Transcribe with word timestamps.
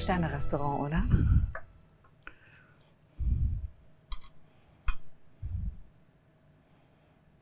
Drei-Sterne-Restaurant, 0.00 0.80
oder? 0.80 1.04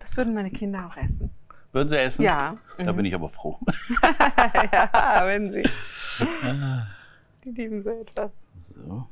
Das 0.01 0.17
würden 0.17 0.35
meine 0.35 0.51
Kinder 0.51 0.87
auch 0.89 0.97
essen. 0.97 1.31
Würden 1.71 1.89
Sie 1.89 1.97
essen? 1.97 2.23
Ja. 2.23 2.57
Da 2.77 2.91
bin 2.91 3.05
ich 3.05 3.15
aber 3.15 3.29
froh. 3.29 3.61
ja, 4.03 5.21
wenn 5.23 5.53
sie. 5.53 5.63
Die 7.45 7.51
lieben 7.51 7.81
so 7.81 7.91
etwas. 7.91 8.33
So. 8.75 9.07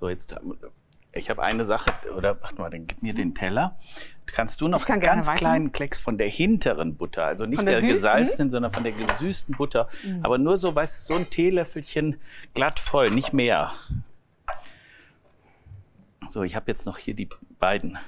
So, 0.00 0.08
jetzt. 0.08 0.34
Ich 1.12 1.28
habe 1.28 1.42
eine 1.42 1.64
Sache, 1.64 1.92
oder 2.16 2.40
warte 2.40 2.60
mal, 2.60 2.70
dann 2.70 2.86
gib 2.86 3.02
mir 3.02 3.14
den 3.14 3.34
Teller. 3.34 3.76
Kannst 4.26 4.60
du 4.60 4.68
noch 4.68 4.84
kann 4.84 5.02
einen 5.02 5.24
ganz 5.24 5.28
kleinen 5.38 5.72
Klecks 5.72 6.00
von 6.00 6.16
der 6.18 6.28
hinteren 6.28 6.96
Butter, 6.96 7.24
also 7.24 7.46
nicht 7.46 7.56
Von 7.58 7.66
der 7.66 7.80
der, 7.80 7.90
gesalzenen, 7.90 8.52
sondern 8.52 8.72
von 8.72 8.84
der 8.84 8.92
gesüßten 8.92 9.56
Butter, 9.56 9.88
aber 10.22 10.38
nur 10.38 10.56
so, 10.56 10.72
weißt 10.72 11.10
du, 11.10 11.14
so 11.14 11.18
ein 11.18 11.28
Teelöffelchen 11.28 12.20
glatt 12.54 12.78
voll, 12.78 13.10
nicht 13.10 13.32
mehr. 13.32 13.72
So, 16.28 16.44
ich 16.44 16.54
habe 16.54 16.70
jetzt 16.70 16.86
noch 16.86 16.96
hier 16.96 17.14
die 17.14 17.28
beiden 17.58 17.98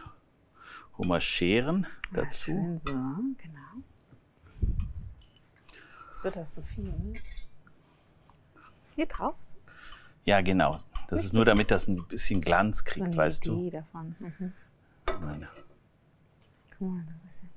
Hummerscheren 0.97 1.89
Ja, 2.15 2.23
dazu. 2.23 2.53
schön 2.53 2.79
so, 2.79 2.93
genau. 2.93 3.83
Jetzt 6.09 6.23
wird 6.23 6.37
das 6.37 6.55
so 6.55 6.63
viel. 6.63 6.95
Hier 8.95 9.07
drauf? 9.07 9.35
Ja, 10.25 10.41
genau. 10.41 10.79
Das 11.13 11.19
Nicht 11.19 11.27
ist 11.27 11.33
so 11.33 11.37
nur, 11.41 11.45
damit 11.45 11.71
das 11.71 11.89
ein 11.89 12.03
bisschen 12.09 12.41
Glanz 12.41 12.79
so 12.79 12.85
kriegt, 12.87 13.05
eine 13.09 13.17
weißt 13.19 13.47
Idee 13.47 13.69
davon. 13.69 14.17
Mhm. 14.19 14.53
du. 15.05 15.13
Meine- 15.21 15.49
Guck 16.79 16.89
mal, 16.89 17.03
da 17.05 17.13
ein 17.13 17.21
bisschen. 17.23 17.51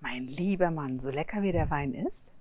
Mein 0.00 0.26
lieber 0.26 0.70
Mann, 0.70 1.00
so 1.00 1.10
lecker 1.10 1.42
wie 1.42 1.52
der 1.52 1.70
Wein 1.70 1.94
ist, 1.94 2.32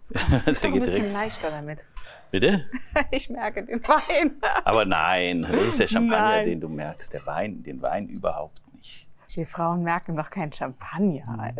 es 0.00 0.12
ein 0.64 0.80
bisschen 0.80 1.12
leichter 1.12 1.50
damit. 1.50 1.84
Bitte? 2.30 2.64
Ich 3.10 3.28
merke 3.30 3.64
den 3.64 3.80
Wein. 3.86 4.36
Aber 4.64 4.84
nein, 4.84 5.42
das 5.42 5.52
ist 5.68 5.78
der 5.80 5.86
Champagner, 5.88 6.36
Nein. 6.38 6.46
den 6.46 6.60
du 6.60 6.68
merkst. 6.68 7.12
Der 7.12 7.24
Wein, 7.26 7.62
den 7.62 7.80
Wein 7.82 8.08
überhaupt. 8.08 8.60
Wir 9.28 9.46
Frauen 9.46 9.82
merken 9.82 10.16
doch 10.16 10.30
kein 10.30 10.52
Champagner. 10.52 11.54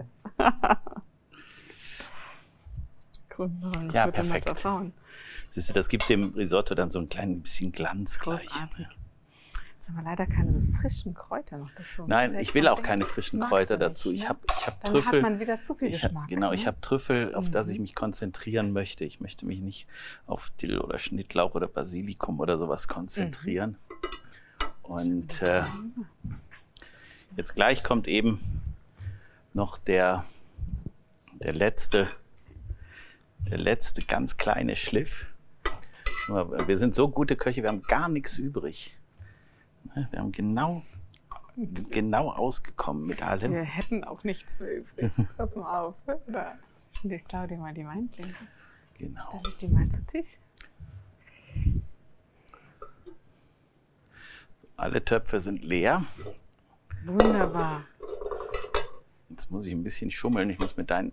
Grundlagen, 3.29 3.87
das 3.89 3.95
Ja, 3.95 4.07
wird 4.07 4.19
dann 4.19 4.29
perfekt. 4.29 4.67
Siehst 5.55 5.71
du, 5.71 5.73
das 5.73 5.89
gibt 5.89 6.09
dem 6.09 6.35
Risotto 6.35 6.75
dann 6.75 6.91
so 6.91 6.99
ein 6.99 7.09
klein 7.09 7.41
bisschen 7.43 7.73
Glanz 7.73 8.19
gleich. 8.19 8.47
Großartig. 8.47 8.87
Jetzt 9.79 9.89
haben 9.89 9.97
wir 9.97 10.03
leider 10.05 10.27
keine 10.27 10.53
so 10.53 10.61
frischen 10.81 11.15
Kräuter 11.15 11.59
noch 11.59 11.71
dazu. 11.77 12.05
Nein, 12.07 12.35
ich 12.35 12.55
will 12.55 12.67
auch 12.69 12.83
keine 12.83 13.07
frischen 13.07 13.41
Kräuter 13.41 13.77
nicht, 13.77 13.83
dazu. 13.87 14.13
Ich 14.13 14.23
ne? 14.23 14.29
habe 14.31 14.39
ich 14.59 14.67
hab 14.67 14.83
Dann 14.83 14.93
Trüffel. 14.93 15.23
hat 15.23 15.31
man 15.31 15.41
wieder 15.41 15.63
zu 15.63 15.75
viel 15.75 15.89
ich 15.89 16.03
hab, 16.03 16.11
Geschmack. 16.11 16.29
genau, 16.29 16.49
ne? 16.51 16.55
ich 16.57 16.67
habe 16.67 16.81
Trüffel, 16.81 17.35
auf 17.35 17.51
das 17.51 17.69
ich 17.69 17.77
Mhm. 17.79 17.83
mich 17.83 17.95
konzentrieren 17.95 18.73
möchte. 18.73 19.05
Ich 19.05 19.21
möchte 19.21 19.47
mich 19.47 19.61
nicht 19.61 19.87
auf 20.27 20.51
Dill 20.61 20.79
oder 20.81 20.99
Schnittlauch 20.99 21.55
oder 21.55 21.69
Basilikum 21.69 22.41
oder 22.41 22.59
sowas 22.59 22.89
konzentrieren. 22.89 23.77
Und 24.83 25.41
äh, 25.43 25.63
jetzt 27.37 27.55
gleich 27.55 27.85
kommt 27.85 28.09
eben 28.09 28.41
noch 29.53 29.79
der, 29.79 30.25
der 31.35 31.53
letzte, 31.53 32.09
der 33.49 33.59
letzte 33.59 34.05
ganz 34.05 34.37
kleine 34.37 34.77
Schliff. 34.77 35.27
Wir 36.29 36.79
sind 36.79 36.95
so 36.95 37.09
gute 37.09 37.37
Köche, 37.37 37.63
wir 37.63 37.69
haben 37.69 37.83
gar 37.83 38.09
nichts 38.09 38.37
übrig. 38.37 38.97
Ne, 39.95 40.09
Wir 40.11 40.19
haben 40.19 40.33
genau, 40.33 40.83
genau 41.91 42.31
ausgekommen 42.31 43.07
mit 43.07 43.23
allem. 43.23 43.53
Wir 43.53 43.63
hätten 43.63 44.03
auch 44.03 44.25
nichts 44.25 44.59
mehr 44.59 44.79
übrig. 44.79 45.13
Pass 45.37 45.55
mal 45.55 45.81
auf. 45.81 45.95
Oder 46.27 46.59
ich 47.05 47.25
klaue 47.25 47.47
dir 47.47 47.59
mal 47.59 47.73
die 47.73 47.87
Weingläser. 47.87 48.31
Genau. 48.99 49.21
Stelle 49.29 49.49
ich 49.49 49.57
die 49.59 49.69
mal 49.69 49.89
zu 49.91 50.05
Tisch. 50.07 50.39
Alle 54.77 55.05
Töpfe 55.05 55.41
sind 55.41 55.65
leer. 55.65 56.05
Wunderbar. 57.07 57.85
Jetzt 59.29 59.51
muss 59.51 59.67
ich 59.67 59.73
ein 59.73 59.85
bisschen 59.85 60.11
schummeln. 60.11 60.51
Ich 60.51 60.59
muss 60.59 60.77
mit 60.77 60.91
deinen 60.91 61.13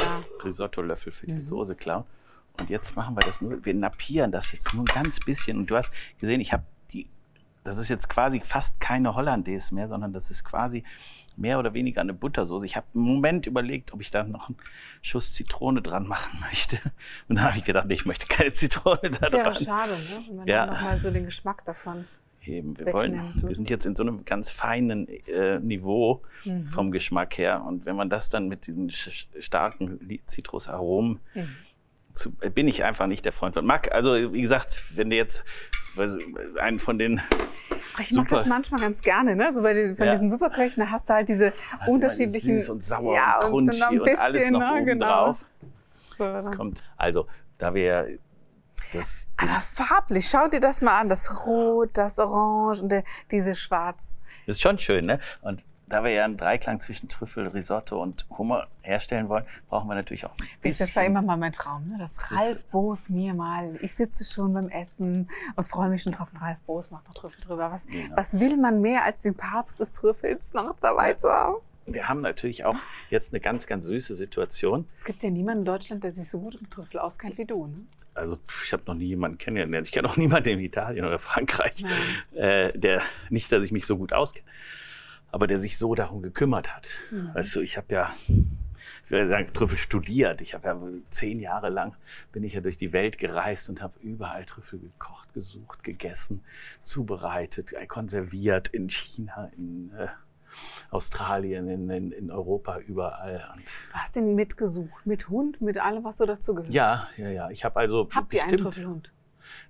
Ja. 0.00 0.20
Risotto-Löffel 0.44 1.12
für 1.12 1.26
die 1.26 1.32
Mhm. 1.34 1.40
Soße 1.40 1.74
klauen. 1.76 2.04
Und 2.58 2.70
jetzt 2.70 2.96
machen 2.96 3.14
wir 3.16 3.20
das 3.20 3.40
nur, 3.40 3.62
wir 3.64 3.74
nappieren 3.74 4.32
das 4.32 4.50
jetzt 4.52 4.72
nur 4.72 4.82
ein 4.82 4.86
ganz 4.86 5.20
bisschen. 5.20 5.58
Und 5.58 5.70
du 5.70 5.76
hast 5.76 5.92
gesehen, 6.18 6.40
ich 6.40 6.52
habe 6.52 6.62
die, 6.92 7.06
das 7.64 7.76
ist 7.76 7.88
jetzt 7.88 8.08
quasi 8.08 8.40
fast 8.40 8.80
keine 8.80 9.14
Hollandaise 9.14 9.74
mehr, 9.74 9.88
sondern 9.88 10.12
das 10.14 10.30
ist 10.30 10.42
quasi 10.44 10.82
mehr 11.36 11.58
oder 11.58 11.74
weniger 11.74 12.00
eine 12.00 12.14
Buttersoße. 12.14 12.64
Ich 12.64 12.76
habe 12.76 12.86
einen 12.94 13.04
Moment 13.04 13.44
überlegt, 13.46 13.92
ob 13.92 14.00
ich 14.00 14.10
da 14.10 14.22
noch 14.24 14.48
einen 14.48 14.56
Schuss 15.02 15.34
Zitrone 15.34 15.82
dran 15.82 16.06
machen 16.06 16.40
möchte. 16.48 16.78
Und 17.28 17.36
dann 17.36 17.44
habe 17.44 17.58
ich 17.58 17.64
gedacht, 17.64 17.86
nee, 17.88 17.94
ich 17.94 18.06
möchte 18.06 18.26
keine 18.26 18.54
Zitrone 18.54 19.00
da 19.02 19.08
Das 19.10 19.32
wäre 19.32 19.42
dran. 19.52 19.54
schade, 19.64 19.92
ne? 19.92 20.22
wenn 20.28 20.36
man 20.36 20.46
Ja. 20.46 20.64
ja. 20.66 20.72
nochmal 20.72 21.02
so 21.02 21.10
den 21.10 21.24
Geschmack 21.26 21.62
davon. 21.66 22.06
Eben, 22.46 22.78
wir 22.78 22.92
wollen, 22.92 23.20
wir 23.42 23.54
sind 23.56 23.68
jetzt 23.70 23.86
in 23.86 23.96
so 23.96 24.02
einem 24.02 24.24
ganz 24.24 24.50
feinen 24.50 25.08
äh, 25.26 25.58
Niveau 25.58 26.22
Mhm. 26.44 26.68
vom 26.68 26.90
Geschmack 26.92 27.36
her. 27.38 27.64
Und 27.66 27.86
wenn 27.86 27.96
man 27.96 28.08
das 28.08 28.28
dann 28.28 28.46
mit 28.48 28.66
diesen 28.66 28.90
starken 28.90 29.98
Zitrusaromen 30.26 31.18
Mhm. 31.34 31.48
zu, 32.12 32.32
äh, 32.40 32.50
bin 32.50 32.68
ich 32.68 32.84
einfach 32.84 33.06
nicht 33.08 33.24
der 33.24 33.32
Freund 33.32 33.54
von. 33.54 33.66
Mag, 33.66 33.92
also 33.92 34.32
wie 34.32 34.42
gesagt, 34.42 34.84
wenn 34.94 35.10
du 35.10 35.16
jetzt 35.16 35.44
weiß, 35.96 36.16
einen 36.60 36.78
von 36.78 36.98
den 36.98 37.20
Ach, 37.98 38.00
Ich 38.00 38.12
mag 38.12 38.28
Super. 38.28 38.36
das 38.36 38.46
manchmal 38.46 38.80
ganz 38.80 39.00
gerne, 39.00 39.34
ne? 39.34 39.52
So 39.54 39.62
bei 39.62 39.72
den, 39.72 39.96
von 39.96 40.06
Ja. 40.06 40.12
diesen 40.12 40.30
Superköchen, 40.30 40.82
da 40.84 40.90
hast 40.90 41.08
du 41.08 41.14
halt 41.14 41.28
diese 41.30 41.52
du 41.86 41.92
unterschiedlichen. 41.92 42.60
süß 42.60 42.68
und 42.68 42.84
sauer 42.84 43.14
ja, 43.16 43.40
und 43.46 43.52
und 43.54 43.70
crunchy 43.70 43.98
und 44.00 44.18
alles 44.18 44.50
noch 44.50 44.60
ne? 44.60 44.72
oben 44.74 44.84
genau. 44.86 45.06
drauf. 45.06 45.44
So, 46.18 46.24
Das 46.24 46.52
kommt. 46.52 46.84
Also, 46.98 47.26
da 47.58 47.74
wir 47.74 48.18
das 48.98 49.28
Aber 49.36 49.60
farblich, 49.60 50.28
schau 50.28 50.48
dir 50.48 50.60
das 50.60 50.82
mal 50.82 50.98
an. 51.00 51.08
Das 51.08 51.46
Rot, 51.46 51.90
das 51.94 52.18
Orange 52.18 52.82
und 52.82 52.88
der, 52.90 53.04
diese 53.30 53.54
Schwarz. 53.54 54.16
Das 54.46 54.56
ist 54.56 54.62
schon 54.62 54.78
schön, 54.78 55.06
ne? 55.06 55.18
Und 55.42 55.62
da 55.88 56.02
wir 56.02 56.10
ja 56.10 56.24
einen 56.24 56.36
Dreiklang 56.36 56.80
zwischen 56.80 57.08
Trüffel, 57.08 57.46
Risotto 57.46 58.02
und 58.02 58.26
Hummer 58.36 58.66
herstellen 58.82 59.28
wollen, 59.28 59.44
brauchen 59.68 59.88
wir 59.88 59.94
natürlich 59.94 60.26
auch 60.26 60.32
ein 60.32 60.46
ihr, 60.64 60.70
Das 60.70 60.80
war 60.80 60.86
bisschen- 60.86 61.04
immer 61.06 61.22
mal 61.22 61.36
mein 61.36 61.52
Traum, 61.52 61.88
ne? 61.88 61.96
dass 61.96 62.32
Ralf 62.32 62.64
Boos 62.66 63.08
mir 63.08 63.34
mal, 63.34 63.76
ich 63.80 63.94
sitze 63.94 64.24
schon 64.24 64.52
beim 64.52 64.68
Essen 64.68 65.28
und 65.54 65.64
freue 65.64 65.88
mich 65.88 66.02
schon 66.02 66.10
drauf, 66.12 66.28
und 66.32 66.40
Ralf 66.42 66.60
Boos 66.62 66.90
macht 66.90 67.06
noch 67.06 67.14
Trüffel 67.14 67.40
drüber. 67.40 67.70
Was, 67.70 67.86
Genau. 67.86 68.16
was 68.16 68.40
will 68.40 68.56
man 68.56 68.80
mehr 68.80 69.04
als 69.04 69.22
den 69.22 69.36
Papst 69.36 69.78
des 69.78 69.92
Trüffels 69.92 70.52
noch 70.54 70.74
dabei 70.80 71.12
zu 71.14 71.28
haben? 71.28 71.56
Wir 71.86 72.08
haben 72.08 72.20
natürlich 72.20 72.64
auch 72.64 72.78
jetzt 73.10 73.32
eine 73.32 73.40
ganz, 73.40 73.66
ganz 73.66 73.86
süße 73.86 74.14
Situation. 74.14 74.86
Es 74.98 75.04
gibt 75.04 75.22
ja 75.22 75.30
niemanden 75.30 75.60
in 75.60 75.66
Deutschland, 75.66 76.02
der 76.02 76.12
sich 76.12 76.28
so 76.28 76.40
gut 76.40 76.60
mit 76.60 76.70
Trüffel 76.70 76.98
auskennt 76.98 77.38
wie 77.38 77.44
du. 77.44 77.68
Ne? 77.68 77.86
Also 78.14 78.38
ich 78.64 78.72
habe 78.72 78.82
noch 78.86 78.94
nie 78.94 79.06
jemanden 79.06 79.38
kennengelernt. 79.38 79.86
Ich 79.86 79.92
kenne 79.92 80.08
auch 80.08 80.16
niemanden 80.16 80.48
in 80.48 80.60
Italien 80.60 81.04
oder 81.04 81.18
Frankreich, 81.18 81.84
äh, 82.34 82.76
der 82.76 83.02
nicht, 83.30 83.52
dass 83.52 83.64
ich 83.64 83.72
mich 83.72 83.86
so 83.86 83.96
gut 83.96 84.12
auskenne, 84.12 84.46
aber 85.30 85.46
der 85.46 85.60
sich 85.60 85.78
so 85.78 85.94
darum 85.94 86.22
gekümmert 86.22 86.74
hat. 86.74 86.88
Mhm. 87.10 87.30
Weißt 87.34 87.54
du, 87.54 87.60
ich 87.60 87.76
habe 87.76 87.92
ja, 87.94 88.14
ich 88.26 89.10
will 89.10 89.28
sagen, 89.28 89.52
Trüffel 89.52 89.78
studiert. 89.78 90.40
Ich 90.40 90.54
habe 90.54 90.66
ja 90.66 90.80
zehn 91.10 91.38
Jahre 91.38 91.68
lang 91.68 91.94
bin 92.32 92.42
ich 92.42 92.54
ja 92.54 92.60
durch 92.60 92.78
die 92.78 92.92
Welt 92.92 93.18
gereist 93.18 93.68
und 93.68 93.80
habe 93.80 93.94
überall 94.00 94.44
Trüffel 94.44 94.80
gekocht, 94.80 95.32
gesucht, 95.34 95.84
gegessen, 95.84 96.42
zubereitet, 96.82 97.74
äh, 97.74 97.86
konserviert 97.86 98.68
in 98.68 98.88
China, 98.88 99.50
in 99.56 99.92
äh, 99.96 100.08
Australien, 100.90 101.68
in, 101.68 101.90
in, 101.90 102.12
in 102.12 102.30
Europa, 102.30 102.78
überall. 102.78 103.48
Und 103.54 103.64
Du 103.64 103.92
hast 103.94 104.16
ihn 104.16 104.34
mitgesucht, 104.34 105.04
mit 105.06 105.28
Hund, 105.28 105.60
mit 105.60 105.78
allem, 105.78 106.04
was 106.04 106.18
so 106.18 106.26
dazu 106.26 106.54
gehört. 106.54 106.72
ja, 106.72 107.08
ja, 107.16 107.28
ja. 107.28 107.50
Ich 107.50 107.64
habe 107.64 107.78
also 107.80 108.08
Habt 108.14 108.32
ihr 108.34 108.42
einen 108.42 108.50
bestimmt, 108.52 108.62
Trüffelhund? 108.74 109.12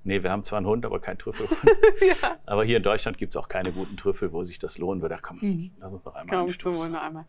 Nee, 0.05 0.23
wir 0.23 0.31
haben 0.31 0.43
zwar 0.43 0.57
einen 0.59 0.67
Hund, 0.67 0.87
aber 0.87 1.01
keinen 1.01 1.19
Trüffel. 1.19 1.47
ja. 2.23 2.37
aber 2.47 2.65
hier 2.65 2.79
in 2.79 2.83
Deutschland 2.83 3.19
gibt 3.19 3.35
es 3.35 3.37
auch 3.37 3.49
keine 3.49 3.73
guten 3.73 3.97
Trüffel, 3.97 4.33
wo 4.33 4.43
sich 4.45 4.59
das 4.59 4.79
lohnen 4.79 5.03
würde. 5.03 5.19
Komm, 5.21 5.39
Mhm. 5.41 5.71
lass 5.79 5.93
uns 5.93 6.05
noch 6.05 6.15
einmal 6.15 6.45
Komm, 6.47 6.59
zum 6.59 6.77
Wohl 6.77 6.89
noch 6.89 7.03
einmal. 7.03 7.25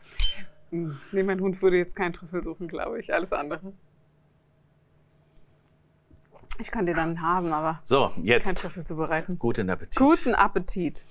Hm, 0.70 0.98
Nee, 1.12 1.24
mein 1.24 1.40
Hund 1.42 1.62
würde 1.62 1.78
jetzt 1.78 1.96
keinen 1.96 2.14
Trüffel 2.14 2.44
suchen, 2.44 2.68
glaube 2.68 3.00
ich. 3.00 3.14
Alles 3.14 3.34
andere. 3.34 3.74
Ich 6.60 6.72
kann 6.72 6.86
dir 6.86 6.96
dann 6.96 7.10
einen 7.10 7.22
Hasen, 7.22 7.54
aber 7.54 7.82
So, 7.86 8.10
kein 8.16 8.24
jetzt. 8.24 8.58
Trüffel 8.58 8.84
zubereiten. 8.86 9.38
Guten 9.38 9.70
Appetit. 9.70 9.96
Guten 9.98 10.34
Appetit. 10.34 11.06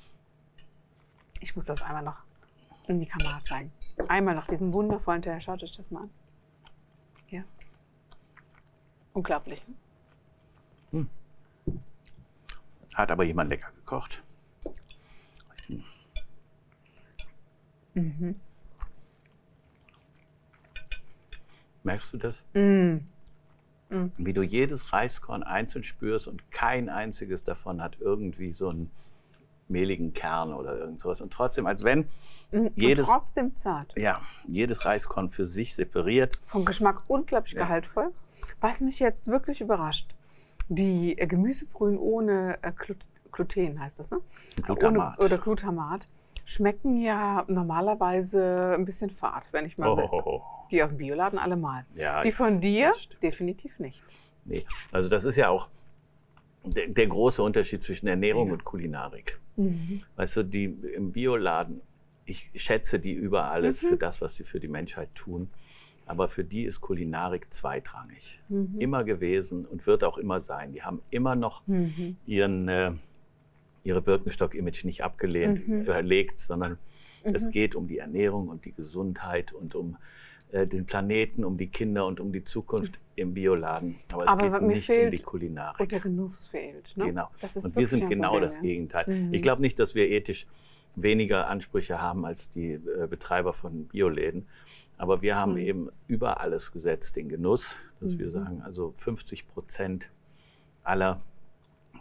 Ich 1.40 1.54
muss 1.54 1.64
das 1.66 1.82
einmal 1.82 2.02
noch 2.02 2.18
in 2.88 2.98
die 2.98 3.06
Kamera 3.06 3.42
zeigen. 3.44 3.72
Einmal 4.08 4.34
noch 4.34 4.46
diesen 4.46 4.72
wundervollen 4.74 5.22
Teller. 5.22 5.40
Schaut 5.40 5.62
euch 5.62 5.76
das 5.76 5.90
mal 5.90 6.02
an. 6.02 6.10
Hier. 7.26 7.44
Unglaublich. 9.12 9.62
ne? 9.66 11.06
Hat 12.94 13.10
aber 13.10 13.24
jemand 13.24 13.50
lecker 13.50 13.70
gekocht. 13.76 14.22
Mhm. 17.92 18.36
Merkst 21.82 22.12
du 22.14 22.16
das? 22.16 22.42
Mm. 22.54 22.96
Wie 24.16 24.32
du 24.32 24.42
jedes 24.42 24.92
Reiskorn 24.92 25.42
einzeln 25.42 25.84
spürst 25.84 26.26
und 26.26 26.50
kein 26.50 26.88
einziges 26.88 27.44
davon 27.44 27.80
hat 27.80 27.98
irgendwie 28.00 28.52
so 28.52 28.70
einen 28.70 28.90
mehligen 29.68 30.12
Kern 30.12 30.52
oder 30.52 30.76
irgend 30.78 31.00
sowas. 31.00 31.20
Und 31.20 31.32
trotzdem, 31.32 31.66
als 31.66 31.82
wenn 31.84 32.06
Mm. 32.52 32.68
Jedes- 32.76 33.08
Und 33.08 33.14
trotzdem 33.14 33.56
zart. 33.56 33.92
ja, 33.96 34.20
jedes 34.46 34.84
Reiskorn 34.84 35.30
für 35.30 35.46
sich 35.46 35.74
separiert. 35.74 36.40
Vom 36.46 36.64
Geschmack 36.64 37.02
unglaublich 37.08 37.54
Ja. 37.54 37.64
gehaltvoll. 37.64 38.12
Was 38.60 38.80
mich 38.80 39.00
jetzt 39.00 39.26
wirklich 39.26 39.60
überrascht, 39.60 40.14
die 40.68 41.18
äh, 41.18 41.26
Gemüsebrühen 41.26 41.98
ohne 41.98 42.58
äh, 42.62 42.70
Glut 42.76 42.98
Gluten 43.32 43.80
heißt 43.80 43.98
das, 43.98 44.12
ne? 44.12 44.20
Glutamat. 44.62 45.18
Ohne, 45.18 45.26
oder 45.26 45.38
Glutamat 45.38 46.08
schmecken 46.44 46.96
ja 47.00 47.44
normalerweise 47.48 48.74
ein 48.74 48.84
bisschen 48.84 49.10
fad, 49.10 49.48
wenn 49.52 49.66
ich 49.66 49.76
mal 49.78 49.88
Oh, 49.88 49.96
so. 49.96 50.02
oh, 50.12 50.22
oh. 50.24 50.42
Die 50.70 50.82
aus 50.82 50.90
dem 50.90 50.98
Bioladen 50.98 51.38
alle 51.38 51.56
mal. 51.56 51.84
Ja, 51.94 52.22
Die 52.22 52.32
von 52.32 52.60
dir 52.60 52.92
definitiv 53.22 53.78
nicht. 53.78 54.04
Nee, 54.44 54.64
also 54.92 55.08
das 55.08 55.24
ist 55.24 55.36
ja 55.36 55.48
auch 55.48 55.68
der, 56.74 56.88
der 56.88 57.06
große 57.06 57.42
Unterschied 57.42 57.82
zwischen 57.82 58.06
Ernährung 58.08 58.48
Ja. 58.48 58.52
und 58.54 58.64
Kulinarik. 58.64 59.38
Mhm. 59.56 59.98
Weißt 60.16 60.36
du, 60.36 60.42
die 60.42 60.64
im 60.64 61.12
Bioladen, 61.12 61.80
ich 62.24 62.50
schätze 62.56 62.98
die 62.98 63.12
über 63.12 63.50
alles 63.50 63.82
Mhm. 63.82 63.88
für 63.88 63.96
das, 63.96 64.20
was 64.20 64.36
sie 64.36 64.44
für 64.44 64.60
die 64.60 64.68
Menschheit 64.68 65.14
tun. 65.14 65.48
Aber 66.06 66.28
für 66.28 66.44
die 66.44 66.64
ist 66.64 66.80
Kulinarik 66.80 67.52
zweitrangig. 67.52 68.40
Mhm. 68.48 68.76
Immer 68.80 69.02
gewesen 69.04 69.64
und 69.66 69.86
wird 69.86 70.04
auch 70.04 70.18
immer 70.18 70.40
sein. 70.40 70.72
Die 70.72 70.82
haben 70.82 71.02
immer 71.10 71.34
noch 71.34 71.66
Mhm. 71.66 72.16
ihren, 72.26 72.68
äh, 72.68 72.92
ihre 73.82 74.02
Birkenstock-Image 74.02 74.84
nicht 74.84 75.02
abgelehnt, 75.02 75.66
Mhm. 75.66 75.88
äh, 75.88 76.00
legt, 76.00 76.38
sondern 76.40 76.78
es 77.24 77.46
Mhm. 77.46 77.50
geht 77.50 77.74
um 77.74 77.88
die 77.88 77.98
Ernährung 77.98 78.48
und 78.48 78.64
die 78.64 78.72
Gesundheit 78.72 79.52
und 79.52 79.74
um 79.74 79.96
äh, 80.52 80.66
den 80.66 80.86
Planeten, 80.86 81.44
um 81.44 81.56
die 81.58 81.66
Kinder 81.68 82.06
und 82.06 82.20
um 82.20 82.32
die 82.32 82.44
Zukunft 82.44 82.98
im 83.16 83.34
Bioladen. 83.34 83.96
Aber 84.12 84.22
es 84.24 84.28
Aber 84.28 84.42
geht 84.42 84.60
mir 84.62 84.74
nicht 84.74 84.90
um 84.90 85.10
die 85.10 85.18
Kulinarik. 85.18 85.80
Und 85.80 85.92
der 85.92 86.00
Genuss 86.00 86.44
fehlt. 86.44 86.96
Ne? 86.96 87.06
Genau. 87.06 87.28
Und 87.62 87.76
wir 87.76 87.86
sind 87.86 88.08
genau 88.08 88.30
Problem, 88.30 88.44
das 88.48 88.56
ja. 88.56 88.62
Gegenteil. 88.62 89.04
Mhm. 89.08 89.34
Ich 89.34 89.42
glaube 89.42 89.62
nicht, 89.62 89.78
dass 89.78 89.94
wir 89.94 90.08
ethisch 90.08 90.46
weniger 90.94 91.48
Ansprüche 91.48 92.00
haben 92.00 92.24
als 92.24 92.48
die 92.50 92.72
äh, 92.72 93.06
Betreiber 93.08 93.52
von 93.52 93.86
Bioläden. 93.86 94.46
Aber 94.98 95.20
wir 95.20 95.36
haben 95.36 95.52
Mhm. 95.52 95.58
eben 95.58 95.88
über 96.08 96.40
alles 96.40 96.72
gesetzt 96.72 97.16
den 97.16 97.28
Genuss, 97.28 97.76
dass 98.00 98.16
wir 98.18 98.26
Mhm. 98.28 98.32
sagen, 98.32 98.62
also 98.62 98.94
50 98.98 99.46
Prozent 99.48 100.08
aller, 100.84 101.20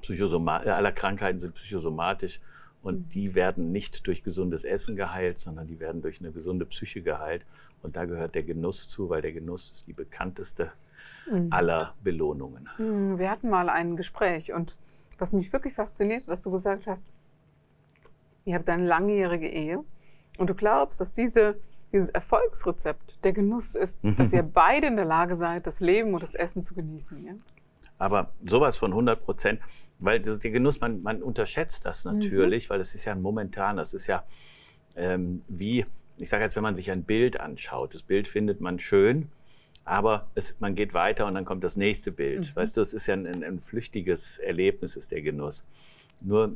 Psychosoma 0.01 0.63
äh, 0.63 0.69
aller 0.69 0.91
Krankheiten 0.91 1.39
sind 1.39 1.55
psychosomatisch. 1.55 2.39
Und 2.83 2.99
Mhm. 2.99 3.09
die 3.09 3.35
werden 3.35 3.71
nicht 3.71 4.05
durch 4.05 4.23
gesundes 4.23 4.63
Essen 4.63 4.95
geheilt, 4.95 5.39
sondern 5.39 5.67
die 5.67 5.79
werden 5.79 6.01
durch 6.01 6.19
eine 6.19 6.31
gesunde 6.31 6.65
Psyche 6.65 7.01
geheilt. 7.01 7.43
Und 7.81 7.95
da 7.95 8.05
gehört 8.05 8.35
der 8.35 8.43
Genuss 8.43 8.89
zu, 8.89 9.09
weil 9.09 9.21
der 9.21 9.31
Genuss 9.33 9.71
ist 9.71 9.87
die 9.87 9.93
bekannteste 9.93 10.71
Mhm. 11.29 11.47
aller 11.51 11.95
Belohnungen. 12.03 12.69
Hm, 12.77 13.17
Wir 13.17 13.31
hatten 13.31 13.49
mal 13.49 13.67
ein 13.69 13.95
Gespräch 13.95 14.53
und 14.53 14.77
was 15.17 15.33
mich 15.33 15.51
wirklich 15.53 15.73
fasziniert, 15.73 16.27
dass 16.27 16.43
du 16.43 16.51
gesagt 16.51 16.85
hast, 16.87 17.05
ihr 18.45 18.55
habt 18.55 18.69
eine 18.69 18.85
langjährige 18.85 19.47
Ehe 19.49 19.83
und 20.37 20.49
du 20.49 20.53
glaubst, 20.53 21.01
dass 21.01 21.11
diese, 21.13 21.55
dieses 21.91 22.09
Erfolgsrezept 22.11 23.23
der 23.23 23.33
Genuss 23.33 23.73
ist, 23.75 23.97
dass 24.17 24.33
ihr 24.33 24.43
beide 24.43 24.87
in 24.87 24.97
der 24.97 25.05
Lage 25.05 25.35
seid, 25.35 25.65
das 25.65 25.79
Leben 25.79 26.13
und 26.13 26.21
das 26.21 26.35
Essen 26.35 26.61
zu 26.61 26.75
genießen. 26.75 27.25
Ja? 27.25 27.33
Aber 27.97 28.31
sowas 28.45 28.77
von 28.77 28.91
100 28.91 29.19
Prozent, 29.23 29.61
weil 29.99 30.19
das, 30.19 30.39
der 30.39 30.51
Genuss, 30.51 30.79
man, 30.79 31.01
man 31.01 31.23
unterschätzt 31.23 31.85
das 31.85 32.05
Mhm. 32.05 32.13
natürlich, 32.19 32.69
weil 32.69 32.79
es 32.81 32.93
ist 32.93 33.05
ja 33.05 33.13
ein 33.13 33.21
momentan, 33.21 33.77
das 33.77 33.93
ist 33.95 34.05
ja 34.07 34.23
ähm, 34.95 35.41
wie, 35.47 35.85
ich 36.17 36.29
sage 36.29 36.43
jetzt, 36.43 36.55
wenn 36.55 36.63
man 36.63 36.75
sich 36.75 36.91
ein 36.91 37.03
Bild 37.03 37.39
anschaut, 37.39 37.93
das 37.93 38.03
Bild 38.03 38.27
findet 38.27 38.61
man 38.61 38.79
schön, 38.79 39.29
aber 39.83 40.27
es, 40.35 40.55
man 40.59 40.75
geht 40.75 40.93
weiter 40.93 41.27
und 41.27 41.35
dann 41.35 41.45
kommt 41.45 41.63
das 41.63 41.77
nächste 41.77 42.11
Bild. 42.11 42.51
Mhm. 42.51 42.55
Weißt 42.55 42.77
du, 42.77 42.81
es 42.81 42.93
ist 42.93 43.07
ja 43.07 43.13
ein, 43.13 43.27
ein, 43.27 43.43
ein 43.43 43.59
flüchtiges 43.59 44.39
Erlebnis, 44.39 44.95
ist 44.95 45.11
der 45.11 45.21
Genuss. 45.21 45.63
Nur 46.21 46.55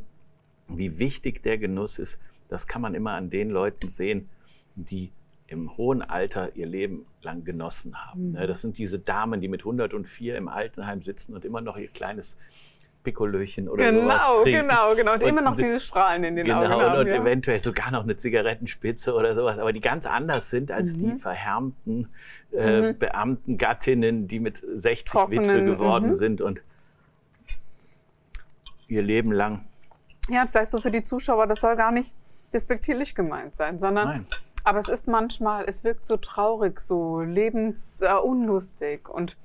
wie 0.67 0.97
wichtig 0.97 1.43
der 1.43 1.57
Genuss 1.57 1.99
ist, 1.99 2.17
das 2.47 2.67
kann 2.67 2.81
man 2.81 2.95
immer 2.95 3.11
an 3.13 3.29
den 3.29 3.49
Leuten 3.49 3.89
sehen, 3.89 4.29
die 4.75 5.11
im 5.47 5.77
hohen 5.77 6.01
Alter 6.01 6.55
ihr 6.55 6.67
Leben 6.67 7.05
lang 7.21 7.43
genossen 7.43 8.05
haben. 8.05 8.29
Mhm. 8.29 8.31
Ne, 8.33 8.47
Das 8.47 8.61
sind 8.61 8.77
diese 8.77 8.99
Damen, 8.99 9.41
die 9.41 9.47
mit 9.47 9.61
104 9.61 10.37
im 10.37 10.47
Altenheim 10.47 11.01
sitzen 11.01 11.35
und 11.35 11.45
immer 11.45 11.61
noch 11.61 11.77
ihr 11.77 11.87
kleines 11.87 12.37
Pikolöchen 13.11 13.67
oder 13.69 13.91
sowas 13.93 14.01
Genau, 14.23 14.43
trinken. 14.43 14.61
genau, 14.67 14.95
genau. 14.95 15.13
Und, 15.13 15.23
Und 15.23 15.29
immer 15.29 15.41
noch 15.41 15.55
diese 15.55 15.79
Strahlen 15.79 16.23
in 16.23 16.35
den 16.35 16.45
Genau, 16.45 16.57
Augen. 16.63 16.73
und, 16.73 16.81
haben, 16.81 16.99
und 16.99 17.07
ja. 17.07 17.15
eventuell 17.21 17.63
sogar 17.63 17.91
noch 17.91 18.03
eine 18.03 18.17
Zigarettenspitze 18.17 19.13
oder 19.13 19.35
sowas, 19.35 19.57
aber 19.57 19.73
die 19.73 19.81
ganz 19.81 20.05
anders 20.05 20.49
sind 20.49 20.71
als 20.71 20.95
die 20.97 21.07
Mhm. 21.07 21.19
verhärmten 21.19 22.09
äh, 22.51 22.81
Mhm. 22.93 22.97
Beamtengattinnen, 22.99 24.27
die 24.27 24.39
mit 24.39 24.57
60 24.73 25.05
Trockenen, 25.05 25.45
Witwe 25.49 25.65
geworden 25.65 26.09
mhm. 26.09 26.15
sind 26.15 26.41
und 26.41 26.61
ihr 28.87 29.01
Leben 29.03 29.31
lang. 29.31 29.65
Ja, 30.29 30.41
und 30.41 30.49
vielleicht 30.49 30.71
so 30.71 30.79
für 30.81 30.91
die 30.91 31.03
Zuschauer, 31.03 31.47
das 31.47 31.61
soll 31.61 31.75
gar 31.75 31.91
nicht 31.91 32.13
despektierlich 32.53 33.13
gemeint 33.15 33.55
sein, 33.55 33.79
sondern 33.79 34.07
Nein. 34.07 34.25
Aber 34.65 34.79
es 34.79 34.89
ist 34.89 35.07
manchmal, 35.07 35.63
es 35.67 35.83
wirkt 35.83 36.05
so 36.05 36.17
traurig, 36.17 36.79
so 36.81 37.21
lebensunlustig. 37.21 38.19
Unlustig. 38.23 39.09
und 39.09 39.37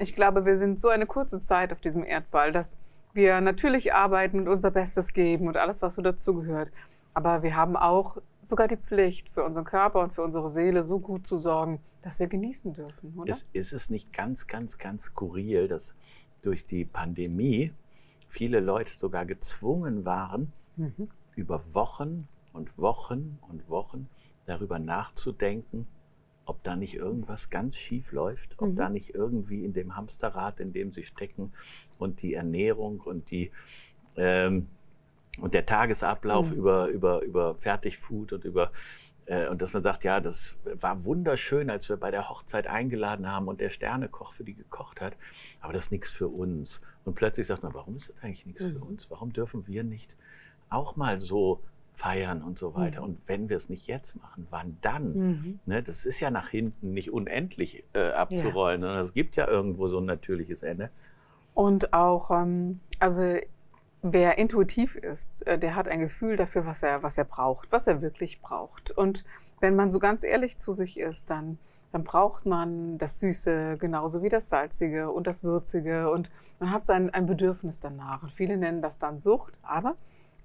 ich 0.00 0.14
glaube, 0.14 0.44
wir 0.46 0.56
sind 0.56 0.80
so 0.80 0.88
eine 0.88 1.06
kurze 1.06 1.40
Zeit 1.40 1.72
auf 1.72 1.80
diesem 1.80 2.04
Erdball, 2.04 2.52
dass 2.52 2.78
wir 3.12 3.40
natürlich 3.40 3.92
arbeiten 3.92 4.40
und 4.40 4.48
unser 4.48 4.70
Bestes 4.70 5.12
geben 5.12 5.46
und 5.48 5.56
alles, 5.56 5.82
was 5.82 5.94
so 5.96 6.02
dazugehört. 6.02 6.70
Aber 7.12 7.42
wir 7.42 7.56
haben 7.56 7.76
auch 7.76 8.18
sogar 8.42 8.68
die 8.68 8.76
Pflicht, 8.76 9.28
für 9.28 9.44
unseren 9.44 9.64
Körper 9.64 10.00
und 10.00 10.12
für 10.12 10.22
unsere 10.22 10.48
Seele 10.48 10.84
so 10.84 10.98
gut 11.00 11.26
zu 11.26 11.36
sorgen, 11.36 11.80
dass 12.02 12.18
wir 12.20 12.28
genießen 12.28 12.72
dürfen, 12.72 13.14
oder? 13.18 13.32
Ist, 13.32 13.46
ist 13.52 13.72
es 13.72 13.90
nicht 13.90 14.12
ganz, 14.12 14.46
ganz, 14.46 14.78
ganz 14.78 15.04
skurril, 15.04 15.68
dass 15.68 15.94
durch 16.42 16.66
die 16.66 16.84
Pandemie 16.84 17.72
viele 18.28 18.60
Leute 18.60 18.94
sogar 18.94 19.26
gezwungen 19.26 20.04
waren, 20.04 20.52
Mhm. 20.76 21.10
über 21.34 21.62
Wochen 21.74 22.26
und 22.52 22.78
Wochen 22.78 23.38
und 23.42 23.68
Wochen 23.68 24.08
darüber 24.46 24.78
nachzudenken, 24.78 25.86
ob 26.50 26.62
da 26.64 26.76
nicht 26.76 26.94
irgendwas 26.94 27.48
ganz 27.48 27.76
schief 27.76 28.12
läuft, 28.12 28.54
ob 28.58 28.70
Mhm. 28.70 28.76
da 28.76 28.88
nicht 28.88 29.14
irgendwie 29.14 29.64
in 29.64 29.72
dem 29.72 29.96
Hamsterrad, 29.96 30.60
in 30.60 30.72
dem 30.72 30.92
sie 30.92 31.04
stecken 31.04 31.52
und 31.98 32.22
die 32.22 32.34
Ernährung 32.34 33.00
und 33.00 33.30
die 33.30 33.50
ähm, 34.16 34.68
und 35.40 35.54
der 35.54 35.64
Tagesablauf 35.64 36.50
Mhm. 36.50 36.56
über, 36.56 36.88
über, 36.88 37.22
über 37.22 37.54
Fertigfood 37.54 38.32
und 38.32 38.44
über 38.44 38.72
äh, 39.26 39.48
und 39.48 39.62
dass 39.62 39.72
man 39.72 39.82
sagt, 39.84 40.02
ja, 40.02 40.18
das 40.20 40.58
war 40.80 41.04
wunderschön, 41.04 41.70
als 41.70 41.88
wir 41.88 41.96
bei 41.96 42.10
der 42.10 42.28
Hochzeit 42.28 42.66
eingeladen 42.66 43.30
haben 43.30 43.46
und 43.46 43.60
der 43.60 43.70
Sternekoch 43.70 44.32
für 44.32 44.42
die 44.44 44.54
gekocht 44.54 45.00
hat, 45.00 45.16
aber 45.60 45.72
das 45.72 45.84
ist 45.84 45.92
nichts 45.92 46.10
für 46.10 46.28
uns. 46.28 46.80
Und 47.04 47.14
plötzlich 47.14 47.46
sagt 47.46 47.62
man, 47.62 47.72
warum 47.74 47.94
ist 47.96 48.08
das 48.08 48.22
eigentlich 48.22 48.44
nichts 48.46 48.64
für 48.64 48.78
Mhm. 48.80 48.82
uns? 48.90 49.10
Warum 49.10 49.32
dürfen 49.32 49.66
wir 49.68 49.84
nicht 49.84 50.16
auch 50.68 50.96
mal 50.96 51.20
so 51.20 51.62
feiern 52.00 52.42
und 52.42 52.58
so 52.58 52.74
weiter? 52.74 53.00
Mhm. 53.00 53.06
Und 53.06 53.18
wenn 53.26 53.48
wir 53.50 53.58
es 53.58 53.68
nicht 53.68 53.86
jetzt 53.86 54.16
machen, 54.16 54.46
wann 54.48 54.78
dann? 54.80 55.12
Mhm. 55.12 55.60
Ne, 55.66 55.82
das 55.82 56.06
ist 56.06 56.18
ja 56.18 56.30
nach 56.30 56.48
hinten 56.48 56.94
nicht 56.94 57.12
unendlich 57.12 57.84
äh, 57.92 58.10
abzurollen, 58.12 58.80
sondern 58.80 59.04
es 59.04 59.12
gibt 59.12 59.36
ja 59.36 59.46
irgendwo 59.46 59.88
so 59.88 59.98
ein 59.98 60.06
natürliches 60.06 60.62
Ende. 60.62 60.88
Und 61.52 61.92
auch, 61.92 62.30
ähm, 62.30 62.80
also 63.00 63.36
wer 64.00 64.38
intuitiv 64.38 64.96
ist, 64.96 65.46
äh, 65.46 65.58
der 65.58 65.74
hat 65.74 65.88
ein 65.88 66.00
Gefühl 66.00 66.36
dafür, 66.36 66.64
was 66.64 66.82
er, 66.82 67.02
was 67.02 67.18
er 67.18 67.24
braucht, 67.24 67.70
was 67.70 67.86
er 67.86 68.00
wirklich 68.00 68.40
braucht. 68.40 68.90
Und 68.92 69.24
wenn 69.60 69.76
man 69.76 69.90
so 69.90 69.98
ganz 69.98 70.24
ehrlich 70.24 70.56
zu 70.56 70.72
sich 70.72 70.98
ist, 70.98 71.28
dann, 71.28 71.58
dann 71.92 72.02
braucht 72.02 72.46
man 72.46 72.96
das 72.96 73.20
Süße 73.20 73.76
genauso 73.78 74.22
wie 74.22 74.30
das 74.30 74.48
Salzige 74.48 75.10
und 75.10 75.26
das 75.26 75.44
Würzige 75.44 76.10
und 76.10 76.30
man 76.60 76.70
hat 76.70 76.86
sein 76.86 77.10
ein 77.10 77.26
Bedürfnis 77.26 77.78
danach. 77.78 78.22
Und 78.22 78.32
viele 78.32 78.56
nennen 78.56 78.80
das 78.80 78.98
dann 78.98 79.20
Sucht, 79.20 79.58
aber 79.62 79.96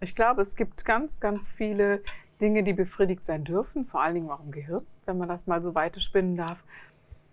ich 0.01 0.15
glaube, 0.15 0.41
es 0.41 0.55
gibt 0.55 0.85
ganz, 0.85 1.19
ganz 1.19 1.53
viele 1.53 2.01
Dinge, 2.41 2.63
die 2.63 2.73
befriedigt 2.73 3.25
sein 3.25 3.43
dürfen, 3.43 3.85
vor 3.85 4.01
allen 4.01 4.15
Dingen 4.15 4.29
auch 4.29 4.43
im 4.43 4.51
Gehirn, 4.51 4.85
wenn 5.05 5.17
man 5.17 5.27
das 5.29 5.47
mal 5.47 5.61
so 5.61 5.73
weiter 5.75 5.99
spinnen 5.99 6.35
darf. 6.35 6.63